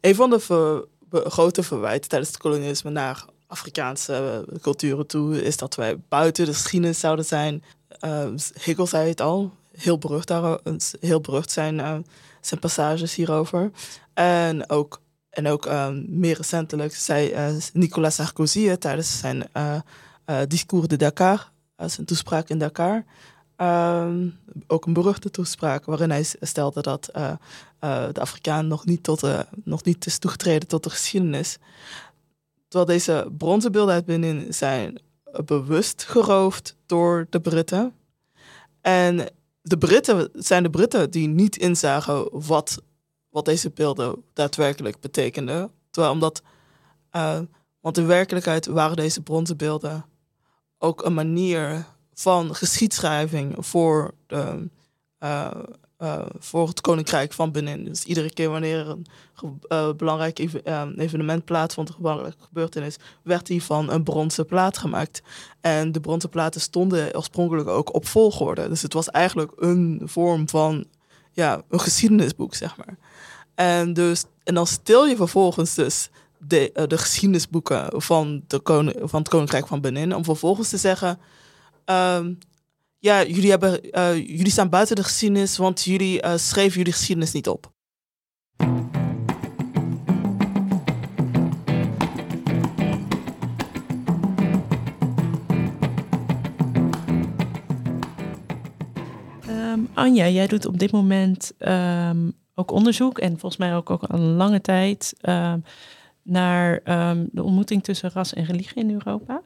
[0.00, 5.74] een van de ver, grote verwijten tijdens het kolonialisme naar Afrikaanse culturen toe, is dat
[5.74, 7.64] wij buiten de geschiedenis zouden zijn.
[8.04, 10.58] Uh, Hegel zei het al, heel berucht, daar,
[11.00, 12.04] heel berucht zijn,
[12.40, 13.70] zijn passages hierover.
[14.14, 17.34] En ook, en ook um, meer recentelijk zei
[17.72, 19.48] Nicolas Sarkozy tijdens zijn
[20.48, 23.04] discours de Dakar, zijn toespraak in Dakar.
[23.56, 27.10] Um, ook een beruchte toespraak waarin hij stelde dat
[27.80, 29.22] de Afrikaan nog niet, tot,
[29.64, 31.58] nog niet is toegetreden tot de geschiedenis.
[32.70, 35.00] Terwijl deze bronzen beelden uit Benin zijn
[35.44, 37.94] bewust geroofd door de Britten.
[38.80, 39.26] En
[39.62, 42.82] de Britten zijn de Britten die niet inzagen wat,
[43.30, 45.70] wat deze beelden daadwerkelijk betekenden.
[45.90, 46.42] Terwijl omdat,
[47.12, 47.38] uh,
[47.80, 50.04] want in werkelijkheid waren deze bronzen beelden
[50.78, 54.68] ook een manier van geschiedschrijving voor de,
[55.20, 55.50] uh,
[56.02, 57.84] uh, voor het Koninkrijk van Benin.
[57.84, 59.06] Dus iedere keer wanneer een
[59.68, 64.78] uh, belangrijk ev uh, evenement plaatsvond, een belangrijke gebeurtenis, werd die van een bronzen plaat
[64.78, 65.22] gemaakt.
[65.60, 68.68] En de bronzen platen stonden oorspronkelijk ook op volgorde.
[68.68, 70.84] Dus het was eigenlijk een vorm van
[71.32, 72.96] ja, een geschiedenisboek, zeg maar.
[73.54, 79.18] En, dus, en dan stil je vervolgens dus de, de geschiedenisboeken van, de koning, van
[79.18, 81.18] het Koninkrijk van Benin, om vervolgens te zeggen.
[81.84, 82.38] Um,
[83.00, 87.32] ja, jullie, hebben, uh, jullie staan buiten de geschiedenis, want jullie uh, schreven jullie geschiedenis
[87.32, 87.72] niet op.
[99.48, 104.02] Um, Anja, jij doet op dit moment um, ook onderzoek en volgens mij ook, ook
[104.02, 105.64] al een lange tijd um,
[106.22, 106.80] naar
[107.32, 109.42] de ontmoeting tussen ras en religie in Europa.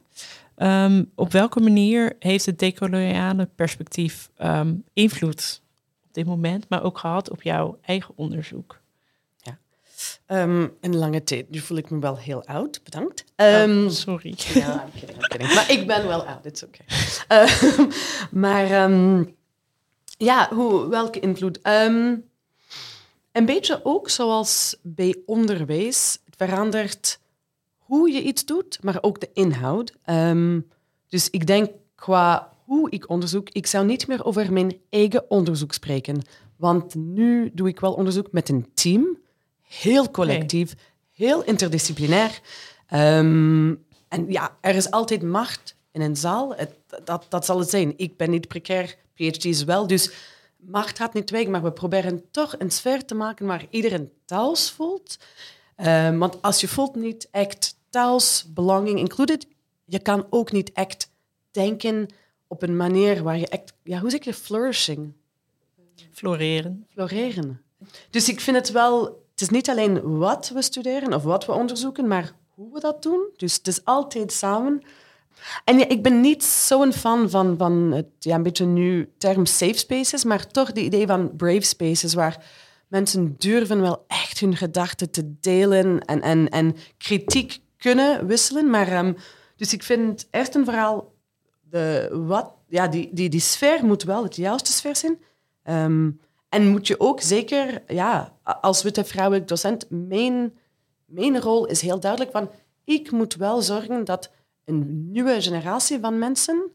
[0.57, 5.61] Um, op welke manier heeft het decoloniale perspectief um, invloed
[6.07, 8.81] op dit moment, maar ook gehad op jouw eigen onderzoek?
[9.37, 9.57] Ja,
[10.27, 11.49] um, een lange tijd.
[11.49, 12.83] Nu voel ik me wel heel oud.
[12.83, 13.23] Bedankt.
[13.35, 14.33] Oh, sorry.
[14.37, 15.53] Ja, I'm kidding, I'm kidding.
[15.53, 16.79] Maar ik ben wel oud, it's oké.
[17.27, 17.87] Okay.
[18.43, 18.91] maar
[20.17, 21.59] ja, hoe, welke invloed?
[23.31, 26.19] een beetje ook zoals bij onderwijs.
[26.25, 27.19] Het verandert
[27.85, 29.93] hoe je iets doet, maar ook de inhoud.
[30.05, 30.67] Um,
[31.07, 35.73] dus ik denk qua hoe ik onderzoek, ik zou niet meer over mijn eigen onderzoek
[35.73, 36.21] spreken.
[36.55, 39.17] Want nu doe ik wel onderzoek met een team,
[39.61, 40.75] heel collectief,
[41.11, 42.39] heel interdisciplinair.
[42.93, 46.73] Um, en ja, er is altijd macht in een zaal, het,
[47.03, 47.93] dat, dat zal het zijn.
[47.97, 50.11] Ik ben niet precair, PhD is wel, dus
[50.57, 54.71] macht gaat niet weg, maar we proberen toch een sfeer te maken waar iedereen thuis
[54.71, 55.17] voelt.
[55.77, 59.47] Um, want als je voelt niet echt thuis, belonging included,
[59.85, 61.09] je kan ook niet echt
[61.51, 62.07] denken
[62.47, 65.13] op een manier waar je echt, ja, hoe zeg je, flourishing?
[66.11, 66.87] Floreren.
[66.93, 67.61] Floreren.
[68.09, 71.51] Dus ik vind het wel, het is niet alleen wat we studeren of wat we
[71.51, 73.29] onderzoeken, maar hoe we dat doen.
[73.37, 74.81] Dus het is altijd samen.
[75.63, 79.45] En ja, ik ben niet zo'n fan van, van het ja, een beetje nu term
[79.45, 82.45] safe spaces, maar toch de idee van brave spaces, waar
[82.87, 88.69] mensen durven wel echt hun gedachten te delen en, en, en kritiek kunnen wisselen.
[88.69, 89.15] Maar, um,
[89.55, 91.13] dus ik vind eerst en vooral
[91.61, 95.17] de, wat, ja, die, die, die sfeer moet wel het juiste sfeer zijn.
[95.63, 96.19] Um,
[96.49, 100.53] en moet je ook zeker, ja, als witte vrouwelijk docent, mijn,
[101.05, 102.49] mijn rol is heel duidelijk van,
[102.83, 104.31] ik moet wel zorgen dat
[104.65, 106.71] een nieuwe generatie van mensen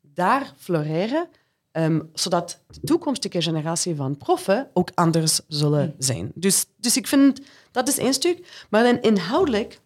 [0.00, 1.28] daar floreren,
[1.72, 5.94] um, zodat de toekomstige generatie van proffen ook anders zullen hmm.
[5.98, 6.32] zijn.
[6.34, 7.40] Dus, dus ik vind,
[7.70, 8.66] dat is één stuk.
[8.70, 9.80] Maar dan inhoudelijk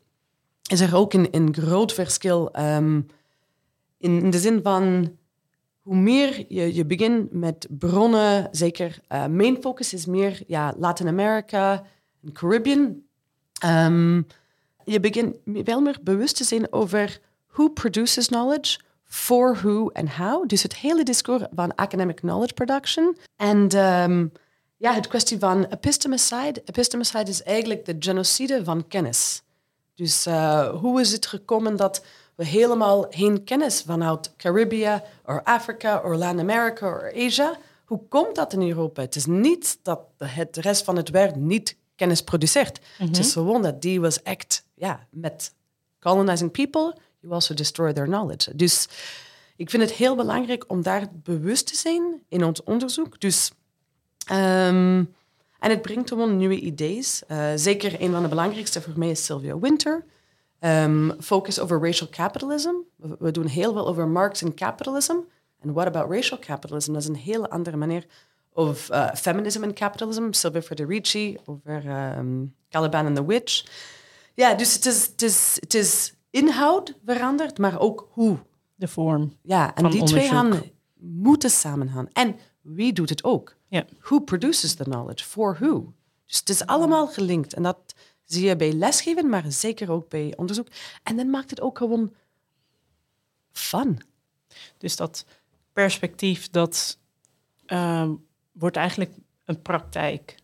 [0.71, 3.07] is er ook een, een groot verschil um,
[3.99, 5.17] in, in de zin van
[5.83, 11.09] hoe meer je, je begint met bronnen, zeker uh, main focus is meer ja, Latin
[11.09, 11.85] America
[12.23, 13.03] en Caribbean.
[13.65, 14.27] Um,
[14.85, 18.79] je begint wel meer bewust te zijn over who produces knowledge,
[19.15, 20.47] for who and how.
[20.47, 23.17] Dus het hele discours van academic knowledge production.
[23.37, 24.33] En um,
[24.77, 26.63] ja, het kwestie van epistemicide.
[26.65, 29.43] Epistemicide is eigenlijk de genocide van kennis.
[29.95, 32.05] Dus uh, hoe is het gekomen dat
[32.35, 37.57] we helemaal geen kennis vanuit Caribbean, of Afrika, of Latin America, of Asia.
[37.85, 39.03] Hoe komt dat in Europa?
[39.03, 42.81] Het is niet dat het rest van het wereld niet kennis produceert.
[42.99, 43.39] Het is mhm.
[43.39, 45.55] gewoon dat die was echt, ja, met
[46.01, 46.95] colonizing people,
[47.25, 48.57] you also destroy their knowledge.
[48.57, 48.89] Dus
[49.57, 53.21] ik vind het heel belangrijk om daar bewust te zijn in ons onderzoek.
[53.21, 53.53] Dus,
[54.33, 55.15] um,
[55.59, 57.05] en het brengt gewoon nieuwe ideeën.
[57.29, 60.05] Uh, zeker een van de belangrijkste voor mij is Sylvia Winter.
[60.61, 62.73] Um, focus over racial capitalism.
[63.19, 65.17] We, doen heel veel over Marx en capitalism.
[65.61, 66.93] En what about racial capitalism?
[66.93, 68.07] Dat is een hele andere manier
[68.53, 70.33] of uh, feminism and capitalism.
[70.33, 71.87] Sylvia Federici over
[72.19, 73.65] um, Caliban and the Witch.
[74.35, 78.39] Ja, dus het is, het, is, het is inhoud veranderd, maar ook hoe.
[78.75, 79.33] De vorm.
[79.43, 80.63] Ja, en die twee gaan
[80.95, 82.09] moeten samengaan.
[82.13, 83.57] En wie doet het ook?
[83.69, 83.85] Ja.
[84.01, 85.25] Who produces the knowledge?
[85.25, 85.93] For who?
[86.27, 87.55] Dus het is allemaal gelinkt.
[87.55, 90.69] En dat zie je bij lesgeven, maar zeker ook bij onderzoek.
[91.03, 92.15] En dan maakt het ook gewoon
[93.53, 94.01] fun.
[94.79, 95.25] Dus dat
[95.73, 96.99] perspectief, dat
[97.67, 98.11] uh,
[98.53, 99.11] wordt eigenlijk
[99.45, 100.35] een praktijk.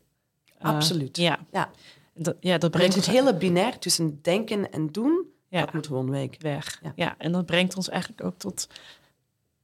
[0.62, 1.16] Uh, Absoluut.
[1.16, 1.46] Ja.
[1.52, 1.70] ja.
[2.14, 5.64] Dat, ja, dat brengt het hele binair tussen denken en doen, ja.
[5.64, 6.30] dat moet gewoon weg.
[6.38, 6.80] weg.
[6.82, 6.92] Ja.
[6.94, 8.68] ja, en dat brengt ons eigenlijk ook tot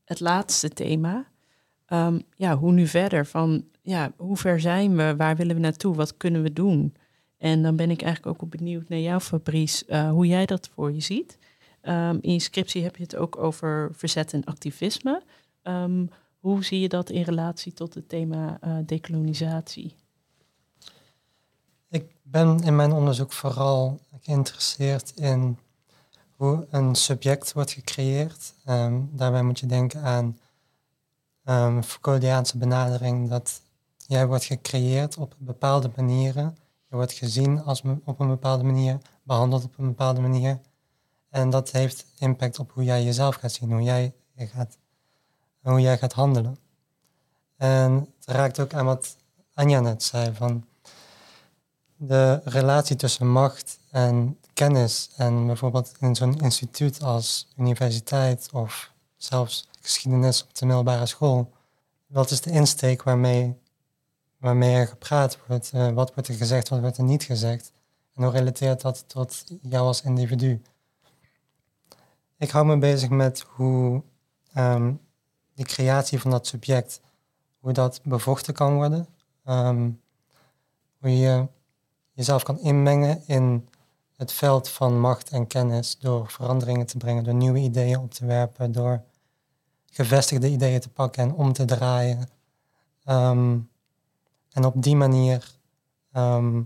[0.05, 1.27] het laatste thema.
[1.89, 3.27] Um, ja, hoe nu verder?
[3.27, 5.15] Van, ja, hoe ver zijn we?
[5.17, 5.95] Waar willen we naartoe?
[5.95, 6.95] Wat kunnen we doen?
[7.39, 10.93] En dan ben ik eigenlijk ook benieuwd naar jou, Fabrice, uh, hoe jij dat voor
[10.93, 11.39] je ziet.
[11.83, 15.23] Um, in je scriptie heb je het ook over verzet en activisme.
[15.63, 19.95] Um, hoe zie je dat in relatie tot het thema uh, decolonisatie?
[21.89, 25.59] Ik ben in mijn onderzoek vooral geïnteresseerd in
[26.37, 28.53] hoe een subject wordt gecreëerd.
[28.69, 30.39] Um, daarbij moet je denken aan
[31.45, 33.61] um, Foucauldiaanse benadering dat
[34.07, 36.57] jij wordt gecreëerd op bepaalde manieren
[36.89, 40.59] je wordt gezien als op een bepaalde manier, behandeld op een bepaalde manier.
[41.31, 44.77] En dat heeft impact op hoe jij jezelf gaat zien, hoe jij gaat,
[45.63, 46.59] hoe jij gaat handelen.
[47.57, 49.17] En het raakt ook aan wat
[49.55, 50.65] Anja net zei, van
[51.97, 55.11] de relatie tussen macht en kennis.
[55.17, 61.53] En bijvoorbeeld in zo'n instituut als universiteit of zelfs geschiedenis op de middelbare school.
[62.07, 63.57] Wat is de insteek waarmee
[64.39, 65.71] waarmee er gepraat wordt.
[65.75, 67.73] Uh, wat wordt er gezegd, wat wordt er niet gezegd?
[68.15, 70.63] En hoe relateert dat tot jou als individu?
[72.39, 74.03] Ik hou me bezig met hoe
[74.57, 75.01] um,
[75.55, 77.01] de creatie van dat subject,
[77.61, 79.07] hoe dat bevochten kan worden.
[79.45, 80.01] Um,
[80.99, 81.47] hoe je
[82.13, 83.69] jezelf kan inmengen in
[84.17, 88.27] het veld van macht en kennis door veranderingen te brengen, door nieuwe ideeën op te
[88.27, 89.03] werpen, door
[89.91, 92.29] gevestigde ideeën te pakken en om te draaien.
[93.09, 93.71] Um,
[94.53, 95.55] en op die manier
[96.13, 96.63] ehm,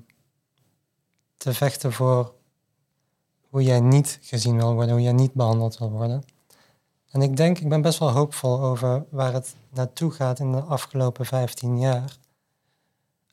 [1.36, 2.34] te vechten voor
[3.48, 6.22] hoe jij niet gezien wil worden, hoe jij niet behandeld wil worden.
[7.10, 10.60] En ik denk, ik ben best wel hoopvol over waar het naartoe gaat in de
[10.60, 12.16] afgelopen 15 jaar.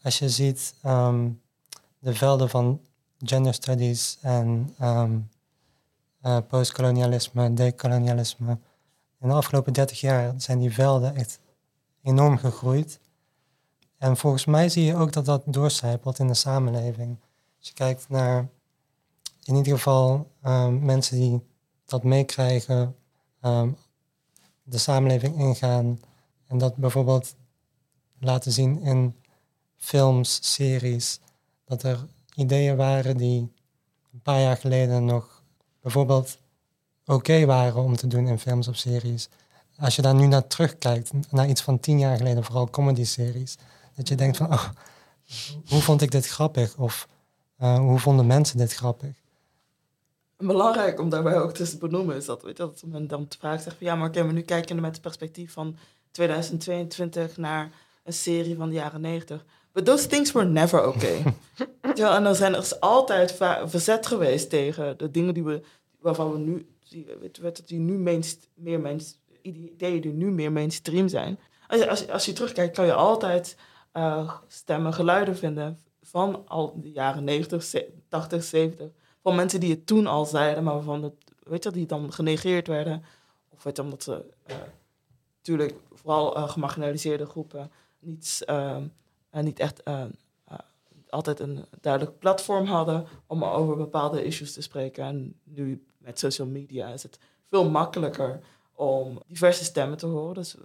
[0.01, 1.41] Als je ziet um,
[1.99, 2.81] de velden van
[3.17, 5.29] gender studies en um,
[6.25, 8.57] uh, postkolonialisme, decolonialisme.
[9.19, 11.39] In de afgelopen 30 jaar zijn die velden echt
[12.03, 12.99] enorm gegroeid.
[13.97, 17.17] En volgens mij zie je ook dat dat doorcijpelt in de samenleving.
[17.57, 18.47] Als je kijkt naar
[19.43, 21.41] in ieder geval um, mensen die
[21.85, 22.95] dat meekrijgen,
[23.41, 23.77] um,
[24.63, 25.99] de samenleving ingaan
[26.47, 27.35] en dat bijvoorbeeld
[28.19, 29.15] laten zien in
[29.77, 31.19] films, series,
[31.65, 32.07] dat er
[32.37, 33.39] ideeën waren die
[34.13, 35.43] een paar jaar geleden nog
[35.81, 36.37] bijvoorbeeld
[37.05, 39.29] oké waren om te doen in films of series.
[39.79, 43.57] Als je daar nu naar terugkijkt, naar iets van tien jaar geleden, vooral comedy-series,
[43.95, 44.69] dat je denkt van, oh,
[45.67, 46.77] hoe vond ik dit grappig?
[46.77, 47.07] Of
[47.61, 49.13] uh, hoe vonden mensen dit grappig?
[50.37, 53.77] Belangrijk om daarbij ook te benoemen is dat, weet je, dat men dan vraagt zegt
[53.77, 55.77] van ja, maar oké, maar nu kijken we met het perspectief van
[56.11, 57.71] 2022 naar
[58.03, 59.45] een serie van de jaren 90.
[59.77, 61.23] But those things were never okay.
[61.95, 65.61] ja, en dan zijn er dus altijd verzet geweest tegen de dingen die we,
[65.99, 67.07] waarvan we nu, die,
[67.41, 71.39] weet, die nu mainst, meer mainst, ideeën die nu meer mainstream zijn.
[71.67, 73.57] Als je, als, als je terugkijkt, kan je altijd
[73.93, 77.73] uh, stemmen, geluiden vinden van al de jaren 90,
[78.07, 78.87] 80, 70.
[79.21, 81.13] Van mensen die het toen al zeiden, maar waarvan het,
[81.43, 83.03] weet je, die dan genegeerd werden.
[83.49, 84.55] Of weet je, omdat ze uh,
[85.37, 88.77] natuurlijk vooral uh, gemarginaliseerde groepen niet, uh,
[89.43, 89.83] niet echt
[91.09, 95.03] altijd een duidelijk platform hadden om over bepaalde issues te spreken.
[95.03, 97.19] En nu met social media is het
[97.49, 98.39] veel makkelijker
[98.73, 100.33] om diverse stemmen te horen.
[100.33, 100.55] Dus,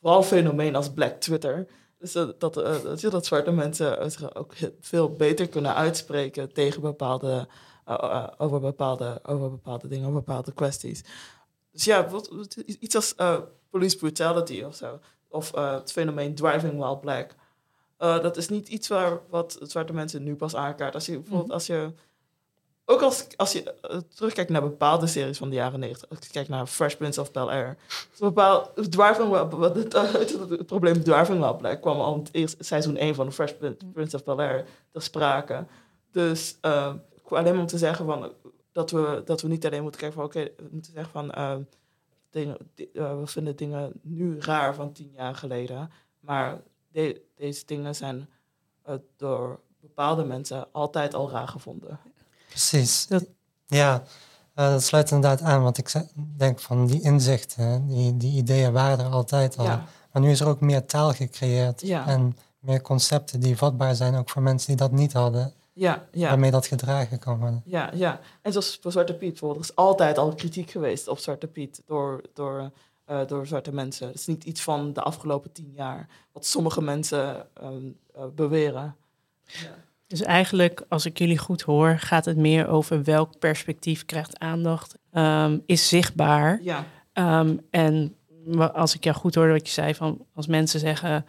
[0.00, 1.66] vooral een fenomeen als Black Twitter.
[1.98, 7.48] Dus dat, dat, dat, dat zwarte mensen zich ook veel beter kunnen uitspreken tegen bepaalde,
[8.38, 11.04] over, bepaalde, over bepaalde dingen, over bepaalde kwesties.
[11.70, 12.08] Dus ja,
[12.66, 13.14] iets als
[13.70, 14.98] police brutality of zo.
[15.28, 17.34] Of het fenomeen driving while black.
[18.04, 20.94] Dat is niet iets waar wat zwarte mensen nu pas aankaart.
[20.94, 21.54] Als je bijvoorbeeld mhm.
[21.54, 21.92] als je
[22.86, 26.32] ook als, als je uh, terugkijkt naar bepaalde series van de jaren 90, als je
[26.32, 27.76] kijkt naar Fresh Prince of Bel Air,
[28.18, 29.92] bepaald, het,
[30.48, 33.52] het, probleem Dwarfing wel Black kwam al in het eerste, seizoen 1 van Fresh
[33.92, 35.66] Prince of Bel Air ter sprake.
[36.10, 36.94] Dus uh,
[37.24, 38.32] alleen om te zeggen van,
[38.72, 41.32] dat, we, dat we niet alleen moeten kijken van, oké, okay, we moeten zeggen van,
[42.30, 42.56] dingen,
[42.92, 45.90] we vinden dingen nu raar van tien jaar geleden,
[46.20, 46.62] maar
[46.94, 48.28] de, deze dingen zijn
[49.16, 51.98] door bepaalde mensen altijd al raar gevonden.
[52.48, 53.08] Precies.
[53.66, 54.02] Ja,
[54.54, 55.92] uh, dat sluit inderdaad aan, want ik
[56.36, 59.66] denk van die inzichten, die, die ideeën waren er altijd al.
[60.12, 64.30] Maar nu is er ook meer taal gecreëerd en meer concepten die vatbaar zijn, ook
[64.30, 65.52] voor mensen die dat niet hadden.
[65.72, 66.28] Ja, ja.
[66.28, 67.62] Waarmee dat gedragen kan worden.
[67.64, 68.20] Ja, ja.
[68.42, 71.82] En zoals voor Zwarte Piet bijvoorbeeld, er is altijd al kritiek geweest op Zwarte Piet
[71.86, 72.70] door, door,
[73.10, 74.06] uh, door zwarte mensen.
[74.06, 78.96] Het is niet iets van de afgelopen tien jaar, wat sommige mensen um, uh, beweren.
[79.44, 79.74] Ja.
[80.06, 84.98] Dus eigenlijk, als ik jullie goed hoor, gaat het meer over welk perspectief krijgt aandacht,
[85.12, 86.60] um, is zichtbaar.
[86.62, 86.84] Ja.
[87.40, 88.16] Um, en
[88.72, 91.26] als ik jou goed hoorde wat je zei, van als mensen zeggen,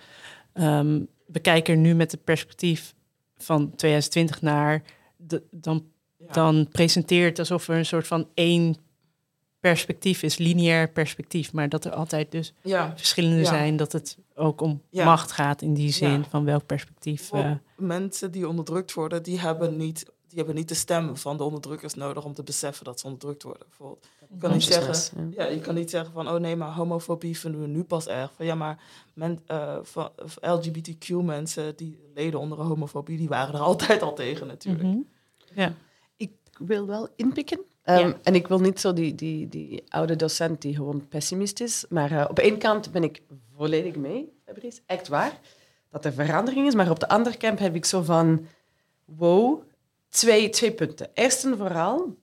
[1.25, 2.93] we kijken nu met het perspectief
[3.37, 4.81] van 2020 naar,
[5.17, 5.85] de, dan,
[6.17, 6.31] ja.
[6.31, 8.77] dan presenteert alsof er een soort van één
[9.69, 12.93] perspectief is, lineair perspectief, maar dat er altijd dus ja.
[12.95, 13.45] verschillende ja.
[13.45, 17.33] zijn, dat het ook om macht gaat in die zin van welk perspectief.
[17.33, 17.51] Uh...
[17.77, 21.93] Mensen die onderdrukt worden, die hebben niet die hebben niet de stem van de onderdrukkers
[21.93, 23.67] nodig om te beseffen dat ze onderdrukt worden.
[23.67, 24.07] Bijvoorbeeld.
[24.29, 25.45] Je kan niet zeggen, ja.
[25.45, 28.31] je kan niet zeggen van, oh nee, maar homofobie vinden we nu pas erg.
[28.35, 30.09] Van ja, maar men, uh, van,
[30.41, 34.83] LGBTQ mensen die leden onder homofobie, die waren er altijd al tegen natuurlijk.
[34.83, 35.07] Mm -hmm.
[35.55, 35.73] Ja.
[36.17, 40.61] Ik wil wel inpikken Um, En ik wil niet zo die, die, die oude docent
[40.61, 41.85] die gewoon pessimist is.
[41.89, 43.21] Maar uh, op één kant ben ik
[43.57, 44.81] volledig mee, Fabrice.
[44.85, 45.39] Echt waar.
[45.91, 46.75] Dat er verandering is.
[46.75, 48.45] Maar op de andere kant heb ik zo van...
[49.05, 49.61] Wow,
[50.09, 51.09] twee, twee punten.
[51.13, 52.15] Eerst en vooral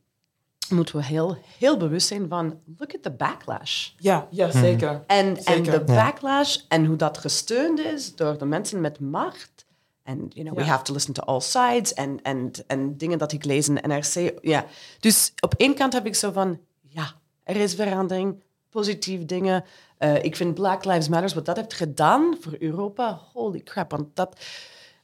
[0.69, 2.61] moeten we heel, heel bewust zijn van...
[2.79, 3.91] Look at the backlash.
[3.99, 5.03] Ja, ja zeker.
[5.07, 9.67] En, en de backlash en hoe dat gesteund is door de mensen met macht
[10.03, 11.95] en you know, we have to listen to all sides.
[11.95, 14.39] En, en, en dingen dat ik lees in NRC.
[14.41, 14.65] Ja.
[15.01, 19.65] Dus op één kant heb ik zo van, ja, er is verandering, positieve dingen.
[19.99, 23.91] Uh, ik vind Black Lives Matter, wat dat heeft gedaan voor Europa, holy crap.
[23.91, 24.41] Want dat...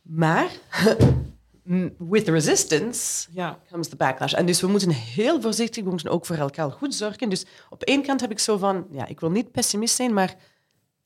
[0.03, 0.51] Maar
[1.99, 3.59] with resistance ja.
[3.71, 4.33] comes the backlash.
[4.33, 7.29] En dus we moeten heel voorzichtig, we moeten ook voor elkaar goed zorgen.
[7.29, 10.37] Dus op één kant heb ik zo van, ja, ik wil niet pessimist zijn, maar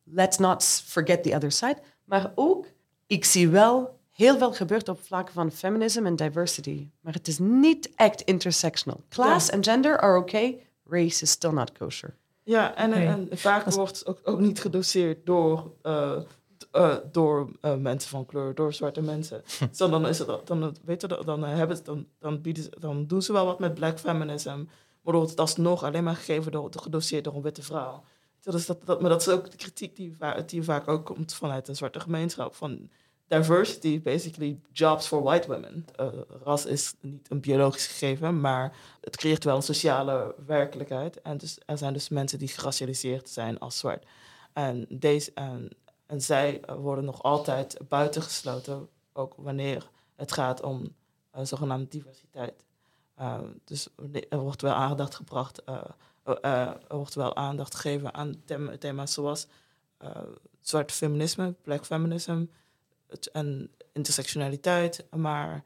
[0.05, 1.79] let's not forget the other side.
[2.05, 2.67] Maar ook
[3.13, 6.89] ik zie wel heel veel gebeurt op vlak van feminism en diversity.
[7.01, 9.01] Maar het is niet echt intersectional.
[9.09, 10.67] Class en gender are okay.
[10.85, 12.15] Race is still not kosher.
[12.43, 16.17] Ja, en, en vaak wordt ook, ook niet gedoseerd door, uh,
[16.71, 19.43] eh, door eh, mensen van kleur, door zwarte mensen.
[19.73, 22.71] Zo, dan, is het, dan, weet je, dan, eh, hebben ze, dan, dan, bieden ze,
[22.79, 24.65] dan doen ze wel wat met black feminism.
[25.03, 28.05] Maar wordt het alsnog alleen maar gegeven door, gedoseerd door een witte vrouw.
[28.41, 31.67] Dus dat, dat, maar dat is ook de kritiek die, die vaak ook komt vanuit
[31.67, 32.55] de zwarte gemeenschap.
[32.55, 32.91] Van
[33.33, 35.85] diversity, basically jobs for white women.
[36.45, 41.23] ras is niet een biologisch gegeven, maar het creëert wel een sociale werkelijkheid.
[41.23, 44.07] En dus, er zijn dus mensen die geracialiseerd zijn als zwart.
[44.53, 45.69] En, deze, en,
[46.07, 50.95] en zij worden nog altijd buitengesloten, ook wanneer het gaat om
[51.37, 52.65] uh, zogenaamde diversiteit.
[53.21, 53.89] Uh, dus
[54.29, 55.81] er wordt wel aandacht gebracht, uh,
[56.43, 59.47] er wordt wel aandacht gegeven aan thema, thema's zoals
[60.61, 62.45] zwart feminisme, black feminism
[63.33, 65.07] en intersectionaliteit.
[65.11, 65.65] Maar,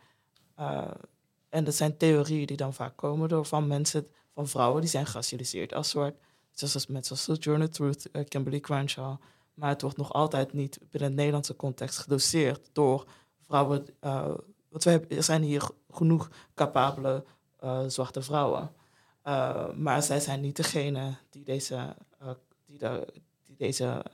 [1.48, 5.06] en dat zijn theorieën die dan vaak komen door van mensen, van vrouwen die zijn
[5.06, 6.16] geracialiseerd als zwart
[6.58, 9.16] zoals met zoals Sojourner Truth, uh, Kimberly Crenshaw.
[9.54, 13.06] Maar het wordt nog altijd niet binnen het Nederlandse context gedoseerd door
[13.46, 13.86] vrouwen.
[14.00, 14.34] Uh,
[14.68, 17.24] want we hebben, er zijn hier genoeg capabele
[17.86, 18.70] zwarte vrouwen.
[19.74, 21.96] maar zij zijn niet degene die deze,
[22.66, 22.78] die
[23.44, 24.04] die deze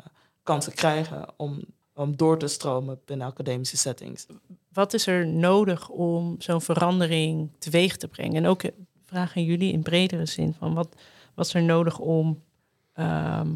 [0.42, 1.64] kansen krijgen om,
[1.94, 4.26] om door te stromen binnen academische settings.
[4.72, 8.36] Wat is er nodig om zo'n verandering teweeg te brengen?
[8.36, 8.62] En ook
[9.04, 10.88] vragen jullie in bredere zin van wat,
[11.34, 12.42] wat is er nodig om
[12.92, 13.54] ehm,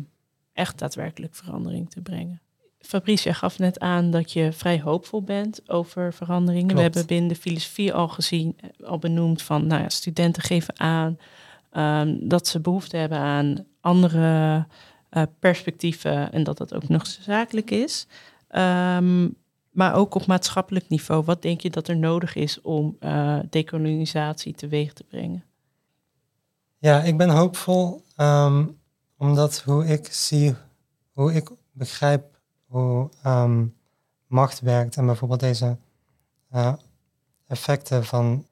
[0.52, 2.40] echt daadwerkelijk verandering te brengen?
[2.78, 6.76] Fabrice, gaf net aan dat je vrij hoopvol bent over veranderingen.
[6.76, 10.80] We hebben binnen de filosofie al gezien, eh, al benoemd van, nou ja, studenten geven
[10.80, 11.18] aan
[11.70, 14.66] ehm, dat ze behoefte hebben aan andere
[15.16, 18.06] uh, perspectieven en dat dat ook nog zakelijk is.
[18.50, 19.36] Um,
[19.70, 24.54] maar ook op maatschappelijk niveau, wat denk je dat er nodig is om uh, decolonisatie
[24.54, 25.44] teweeg te brengen?
[26.78, 28.78] Ja, ik ben hoopvol um,
[29.16, 30.54] omdat hoe ik zie,
[31.12, 33.76] hoe ik begrijp hoe um,
[34.26, 35.76] macht werkt en bijvoorbeeld deze
[36.54, 36.72] uh,
[37.46, 38.46] effecten van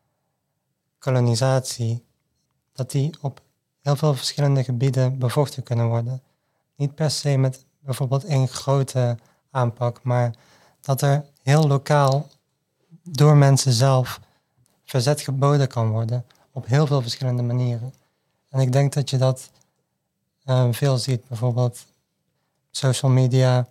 [0.98, 2.04] kolonisatie,
[2.72, 3.40] dat die op
[3.80, 6.22] heel veel verschillende gebieden bevochten kunnen worden.
[6.76, 9.16] Niet per se met bijvoorbeeld één grote
[9.50, 10.34] aanpak, maar
[10.80, 12.28] dat er heel lokaal
[13.02, 14.20] door mensen zelf
[14.84, 17.94] verzet geboden kan worden op heel veel verschillende manieren.
[18.48, 19.50] En ik denk dat je dat
[20.44, 21.86] uh, veel ziet, bijvoorbeeld
[22.70, 23.66] social media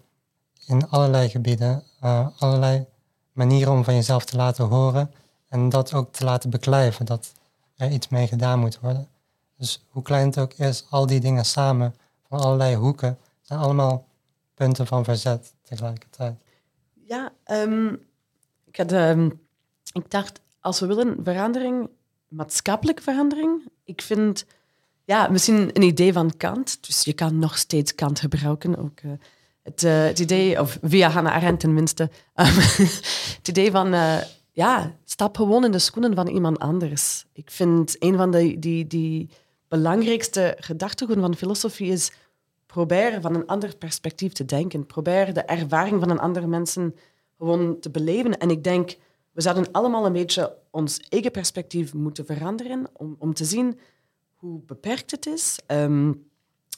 [0.65, 2.85] in allerlei gebieden, uh, allerlei
[3.31, 5.11] manieren om van jezelf te laten horen
[5.47, 7.31] en dat ook te laten beklijven, dat
[7.75, 9.07] er iets mee gedaan moet worden.
[9.57, 11.95] Dus hoe klein het ook is, al die dingen samen
[12.39, 14.05] allerlei hoeken zijn allemaal
[14.53, 16.35] punten van verzet tegelijkertijd.
[16.93, 17.99] Ja, um,
[18.65, 19.41] ik, had, um,
[19.91, 21.89] ik dacht, als we willen verandering,
[22.27, 24.45] maatschappelijke verandering, ik vind
[25.05, 26.77] ja, misschien een idee van Kant.
[26.87, 28.77] Dus je kan nog steeds Kant gebruiken.
[28.77, 29.11] Ook, uh,
[29.63, 32.03] het, uh, het, idee, of via Hannah Arendt tenminste,
[32.35, 32.45] um,
[33.37, 34.17] het idee van, uh,
[34.51, 37.25] ja, stap gewoon in de schoenen van iemand anders.
[37.33, 39.29] Ik vind een van de die, die
[39.67, 42.11] belangrijkste gedachtegoeden van filosofie is
[42.73, 44.85] probeer van een ander perspectief te denken.
[44.85, 46.95] Probeer de ervaring van een andere mensen
[47.37, 48.37] gewoon te beleven.
[48.37, 48.97] En ik denk,
[49.31, 53.79] we zouden allemaal een beetje ons eigen perspectief moeten veranderen om, om te zien
[54.33, 55.59] hoe beperkt het is.
[55.67, 56.29] Um,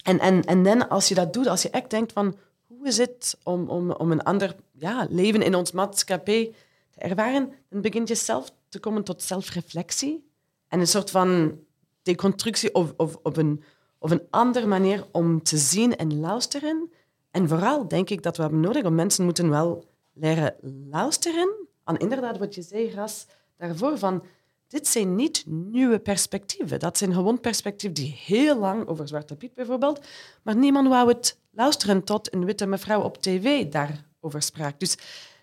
[0.03, 2.35] en, en, en dan als je dat doet, als je echt denkt van
[2.67, 6.53] hoe is het om, om, om een ander ja, leven in ons maatschappij
[6.91, 10.29] te ervaren, dan begint je zelf te komen tot zelfreflectie
[10.67, 11.59] en een soort van
[12.01, 13.63] deconstructie of, of, of, een,
[13.99, 16.91] of een andere manier om te zien en luisteren.
[17.31, 20.55] En vooral denk ik dat we hebben nodig om mensen moeten wel leren
[20.89, 23.27] luisteren aan inderdaad wat je zei, Ras,
[23.57, 24.23] daarvoor van
[24.67, 26.79] dit zijn niet nieuwe perspectieven.
[26.79, 30.05] Dat zijn gewoon perspectieven die heel lang, over Zwarte Piet bijvoorbeeld,
[30.41, 34.79] maar niemand wou het luisteren tot een witte mevrouw op tv daarover sprak.
[34.79, 34.91] Dus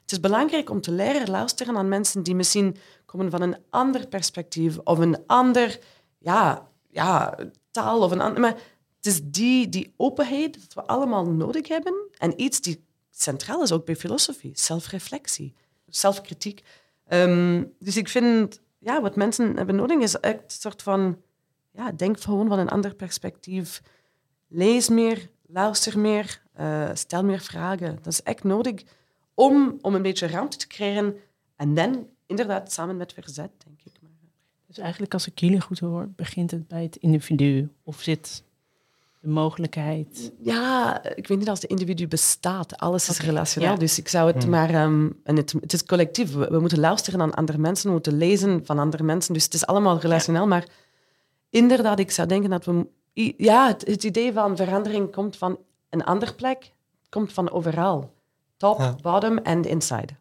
[0.03, 2.77] het is belangrijk om te leren luisteren aan mensen die misschien
[3.07, 5.79] komen van een ander perspectief of een ander
[6.19, 7.39] ja, ja,
[7.73, 8.41] taal of een ander...
[8.41, 8.57] Maar
[8.97, 13.73] het is die, die openheid dat we allemaal nodig hebben en iets die centraal is
[13.73, 15.55] ook bij filosofie, zelfreflectie,
[15.87, 16.63] zelfkritiek.
[17.09, 21.21] Um, dus ik vind ja, wat mensen hebben nodig is echt een soort van,
[21.71, 23.83] ja, denk gewoon van een ander perspectief.
[24.49, 27.97] Lees meer, luister meer, uh, stel meer vragen.
[28.03, 28.83] Dat is echt nodig
[29.35, 31.17] om, om een beetje ruimte te creëren
[31.57, 33.82] en dan inderdaad samen met verzet, denk ik.
[34.73, 38.45] Dus eigenlijk, als ik jullie goed hoor, begint het bij het individu of zit
[39.21, 40.33] de mogelijkheid?
[40.43, 42.77] Ja, ik weet niet als de individu bestaat.
[42.77, 43.79] Alles is relationeel.
[43.79, 44.51] Dus ik zou het hmm.
[44.51, 44.71] maar...
[44.71, 46.33] Ehm, en het, het, is collectief.
[46.33, 47.87] We, moeten luisteren aan andere mensen.
[47.87, 49.35] We moeten lezen van andere mensen.
[49.35, 50.47] Dus het is allemaal relationeel.
[50.47, 50.67] Maar
[51.51, 52.87] inderdaad, ik zou denken dat we...
[53.37, 55.59] Ja, het, het, idee van verandering komt van
[55.91, 56.73] een andere plek.
[57.09, 58.13] komt van overal.
[58.57, 58.97] top, Ja.
[59.03, 60.13] bottom en inside.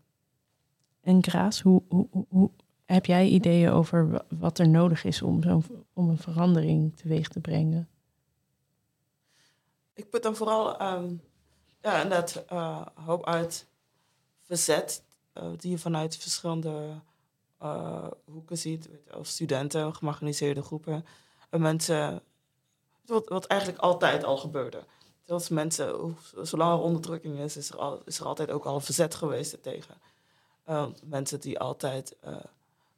[1.01, 1.81] En Graas, hoe-
[2.29, 2.49] hoe
[2.93, 5.63] heb jij ideeën over wa- wat er nodig is om, zo'n,
[5.93, 7.89] om een verandering teweeg te brengen?
[9.93, 11.13] Ik put dan vooral ehm
[11.81, 13.67] ja, inderdaad eh, hoop uit
[14.41, 17.01] verzet eh, die je vanuit verschillende
[17.57, 18.89] eh, hoeken ziet.
[19.17, 21.05] Of studenten, gemarginaliseerde groepen.
[21.49, 22.21] En mensen,
[23.05, 24.83] wat, wat eigenlijk altijd al gebeurde.
[25.23, 29.63] Zoals mensen, zolang er onderdrukking is, is er, is er altijd ook al verzet geweest
[29.63, 29.95] tegen.
[30.63, 32.17] Eh, mensen die altijd,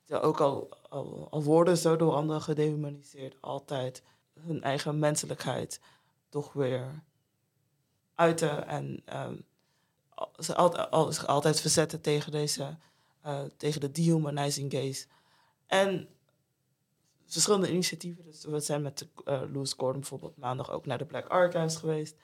[0.09, 4.03] ook al, al, worden zo door anderen gedehumaniseerd, altijd
[4.39, 5.79] hun eigen menselijkheid
[6.29, 7.03] toch weer
[8.15, 9.35] uiten en ehm,
[10.39, 12.77] ze zich altijd verzetten tegen deze,
[13.21, 15.05] eh, tegen de dehumanizing gaze.
[15.65, 16.07] En
[17.25, 21.27] verschillende initiatieven, dus we zijn met uh, Louis Gordon bijvoorbeeld maandag ook naar de Black
[21.27, 22.15] Archives geweest.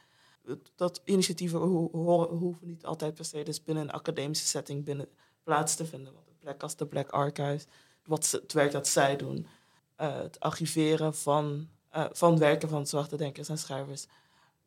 [0.76, 5.08] Dat initiatieven ho- hoeven niet altijd per se dus binnen een academische setting binnen
[5.44, 6.14] plaats te vinden.
[6.40, 7.66] Plek als de Black Archives,
[8.06, 9.48] wat ze- het werk dat zij doen,
[9.96, 14.06] eh, het archiveren van, eh, van werken van zwarte denkers en schrijvers.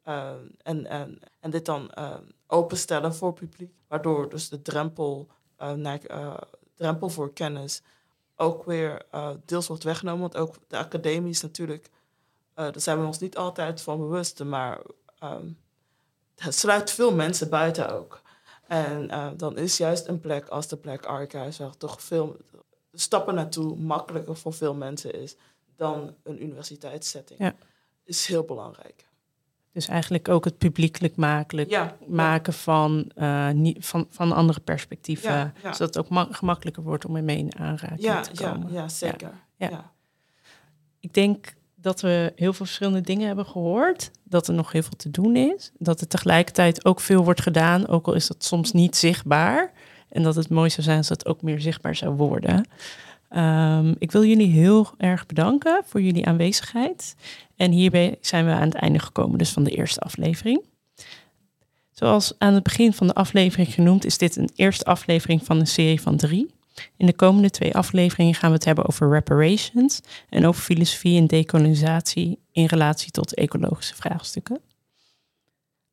[0.02, 1.90] eh, en, en, en dit dan
[2.46, 5.28] openstellen voor publiek, waardoor dus de drempel,
[5.76, 6.00] naar,
[6.74, 7.82] drempel voor kennis
[8.36, 9.02] ook weer
[9.44, 10.20] deels wordt weggenomen.
[10.20, 11.90] Want ook de academie is natuurlijk,
[12.54, 14.80] daar zijn we ons niet altijd van bewust, maar
[15.18, 15.46] ehm,
[16.36, 18.21] het sluit veel mensen buiten ook.
[18.72, 22.36] En eh, dan is juist een plek als de Black Archives, waar toch veel
[22.92, 25.36] stappen naartoe makkelijker voor veel mensen is
[25.76, 27.54] dan een universiteitssetting, Ja.
[28.04, 29.06] is heel belangrijk.
[29.72, 33.48] Dus eigenlijk ook het publiekelijk makelijk Ja, maken van, eh,
[33.78, 35.30] van, van andere perspectieven.
[35.30, 35.52] Ja.
[35.62, 38.72] Zodat het ook ma- gemakkelijker wordt om ermee in aanraking te komen.
[38.72, 39.32] ja, zeker.
[39.56, 39.68] Ja.
[39.68, 39.92] Ja.
[41.00, 44.10] Ik denk dat we heel veel verschillende dingen hebben gehoord.
[44.24, 45.70] Dat er nog heel veel te doen is.
[45.78, 49.72] Dat er tegelijkertijd ook veel wordt gedaan, ook al is dat soms niet zichtbaar.
[50.08, 52.68] En dat het mooi zou zijn als dat ook meer zichtbaar zou worden.
[53.28, 57.14] Ehm, ik wil jullie heel erg bedanken voor jullie aanwezigheid.
[57.56, 60.64] En hierbij zijn we aan het einde gekomen dus van de eerste aflevering.
[61.90, 65.66] Zoals aan het begin van de aflevering genoemd, is dit een eerste aflevering van een
[65.66, 66.50] serie van drie.
[66.96, 71.26] In de komende twee afleveringen gaan we het hebben over reparations en over filosofie en
[71.26, 74.60] decolonisatie in relatie tot ecologische vraagstukken.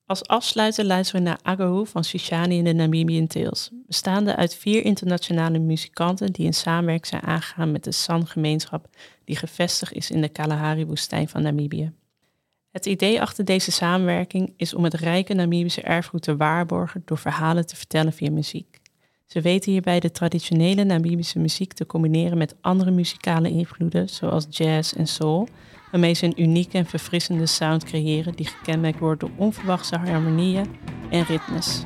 [0.06, 4.86] Als afsluiter luisteren we naar Agahu van Shishani en de Namibian Tales, bestaande uit vier
[4.86, 8.88] internationale muzikanten die in samenwerking zijn aangegaan met de San-gemeenschap
[9.24, 11.92] die gevestigd is in de Kalahari-woestijn van Namibië.
[12.72, 17.66] Het idee achter deze samenwerking is om het rijke Namibische erfgoed te waarborgen door verhalen
[17.66, 18.69] te vertellen via muziek.
[19.32, 24.94] Ze weten hierbij de traditionele Namibische muziek te combineren met andere muzikale invloeden, zoals jazz
[24.94, 25.48] en soul,
[25.92, 30.66] waarmee ze een unieke en verfrissende sound creëren die gekenmerkt wordt door onverwachte harmonieën
[31.10, 31.84] en ritmes.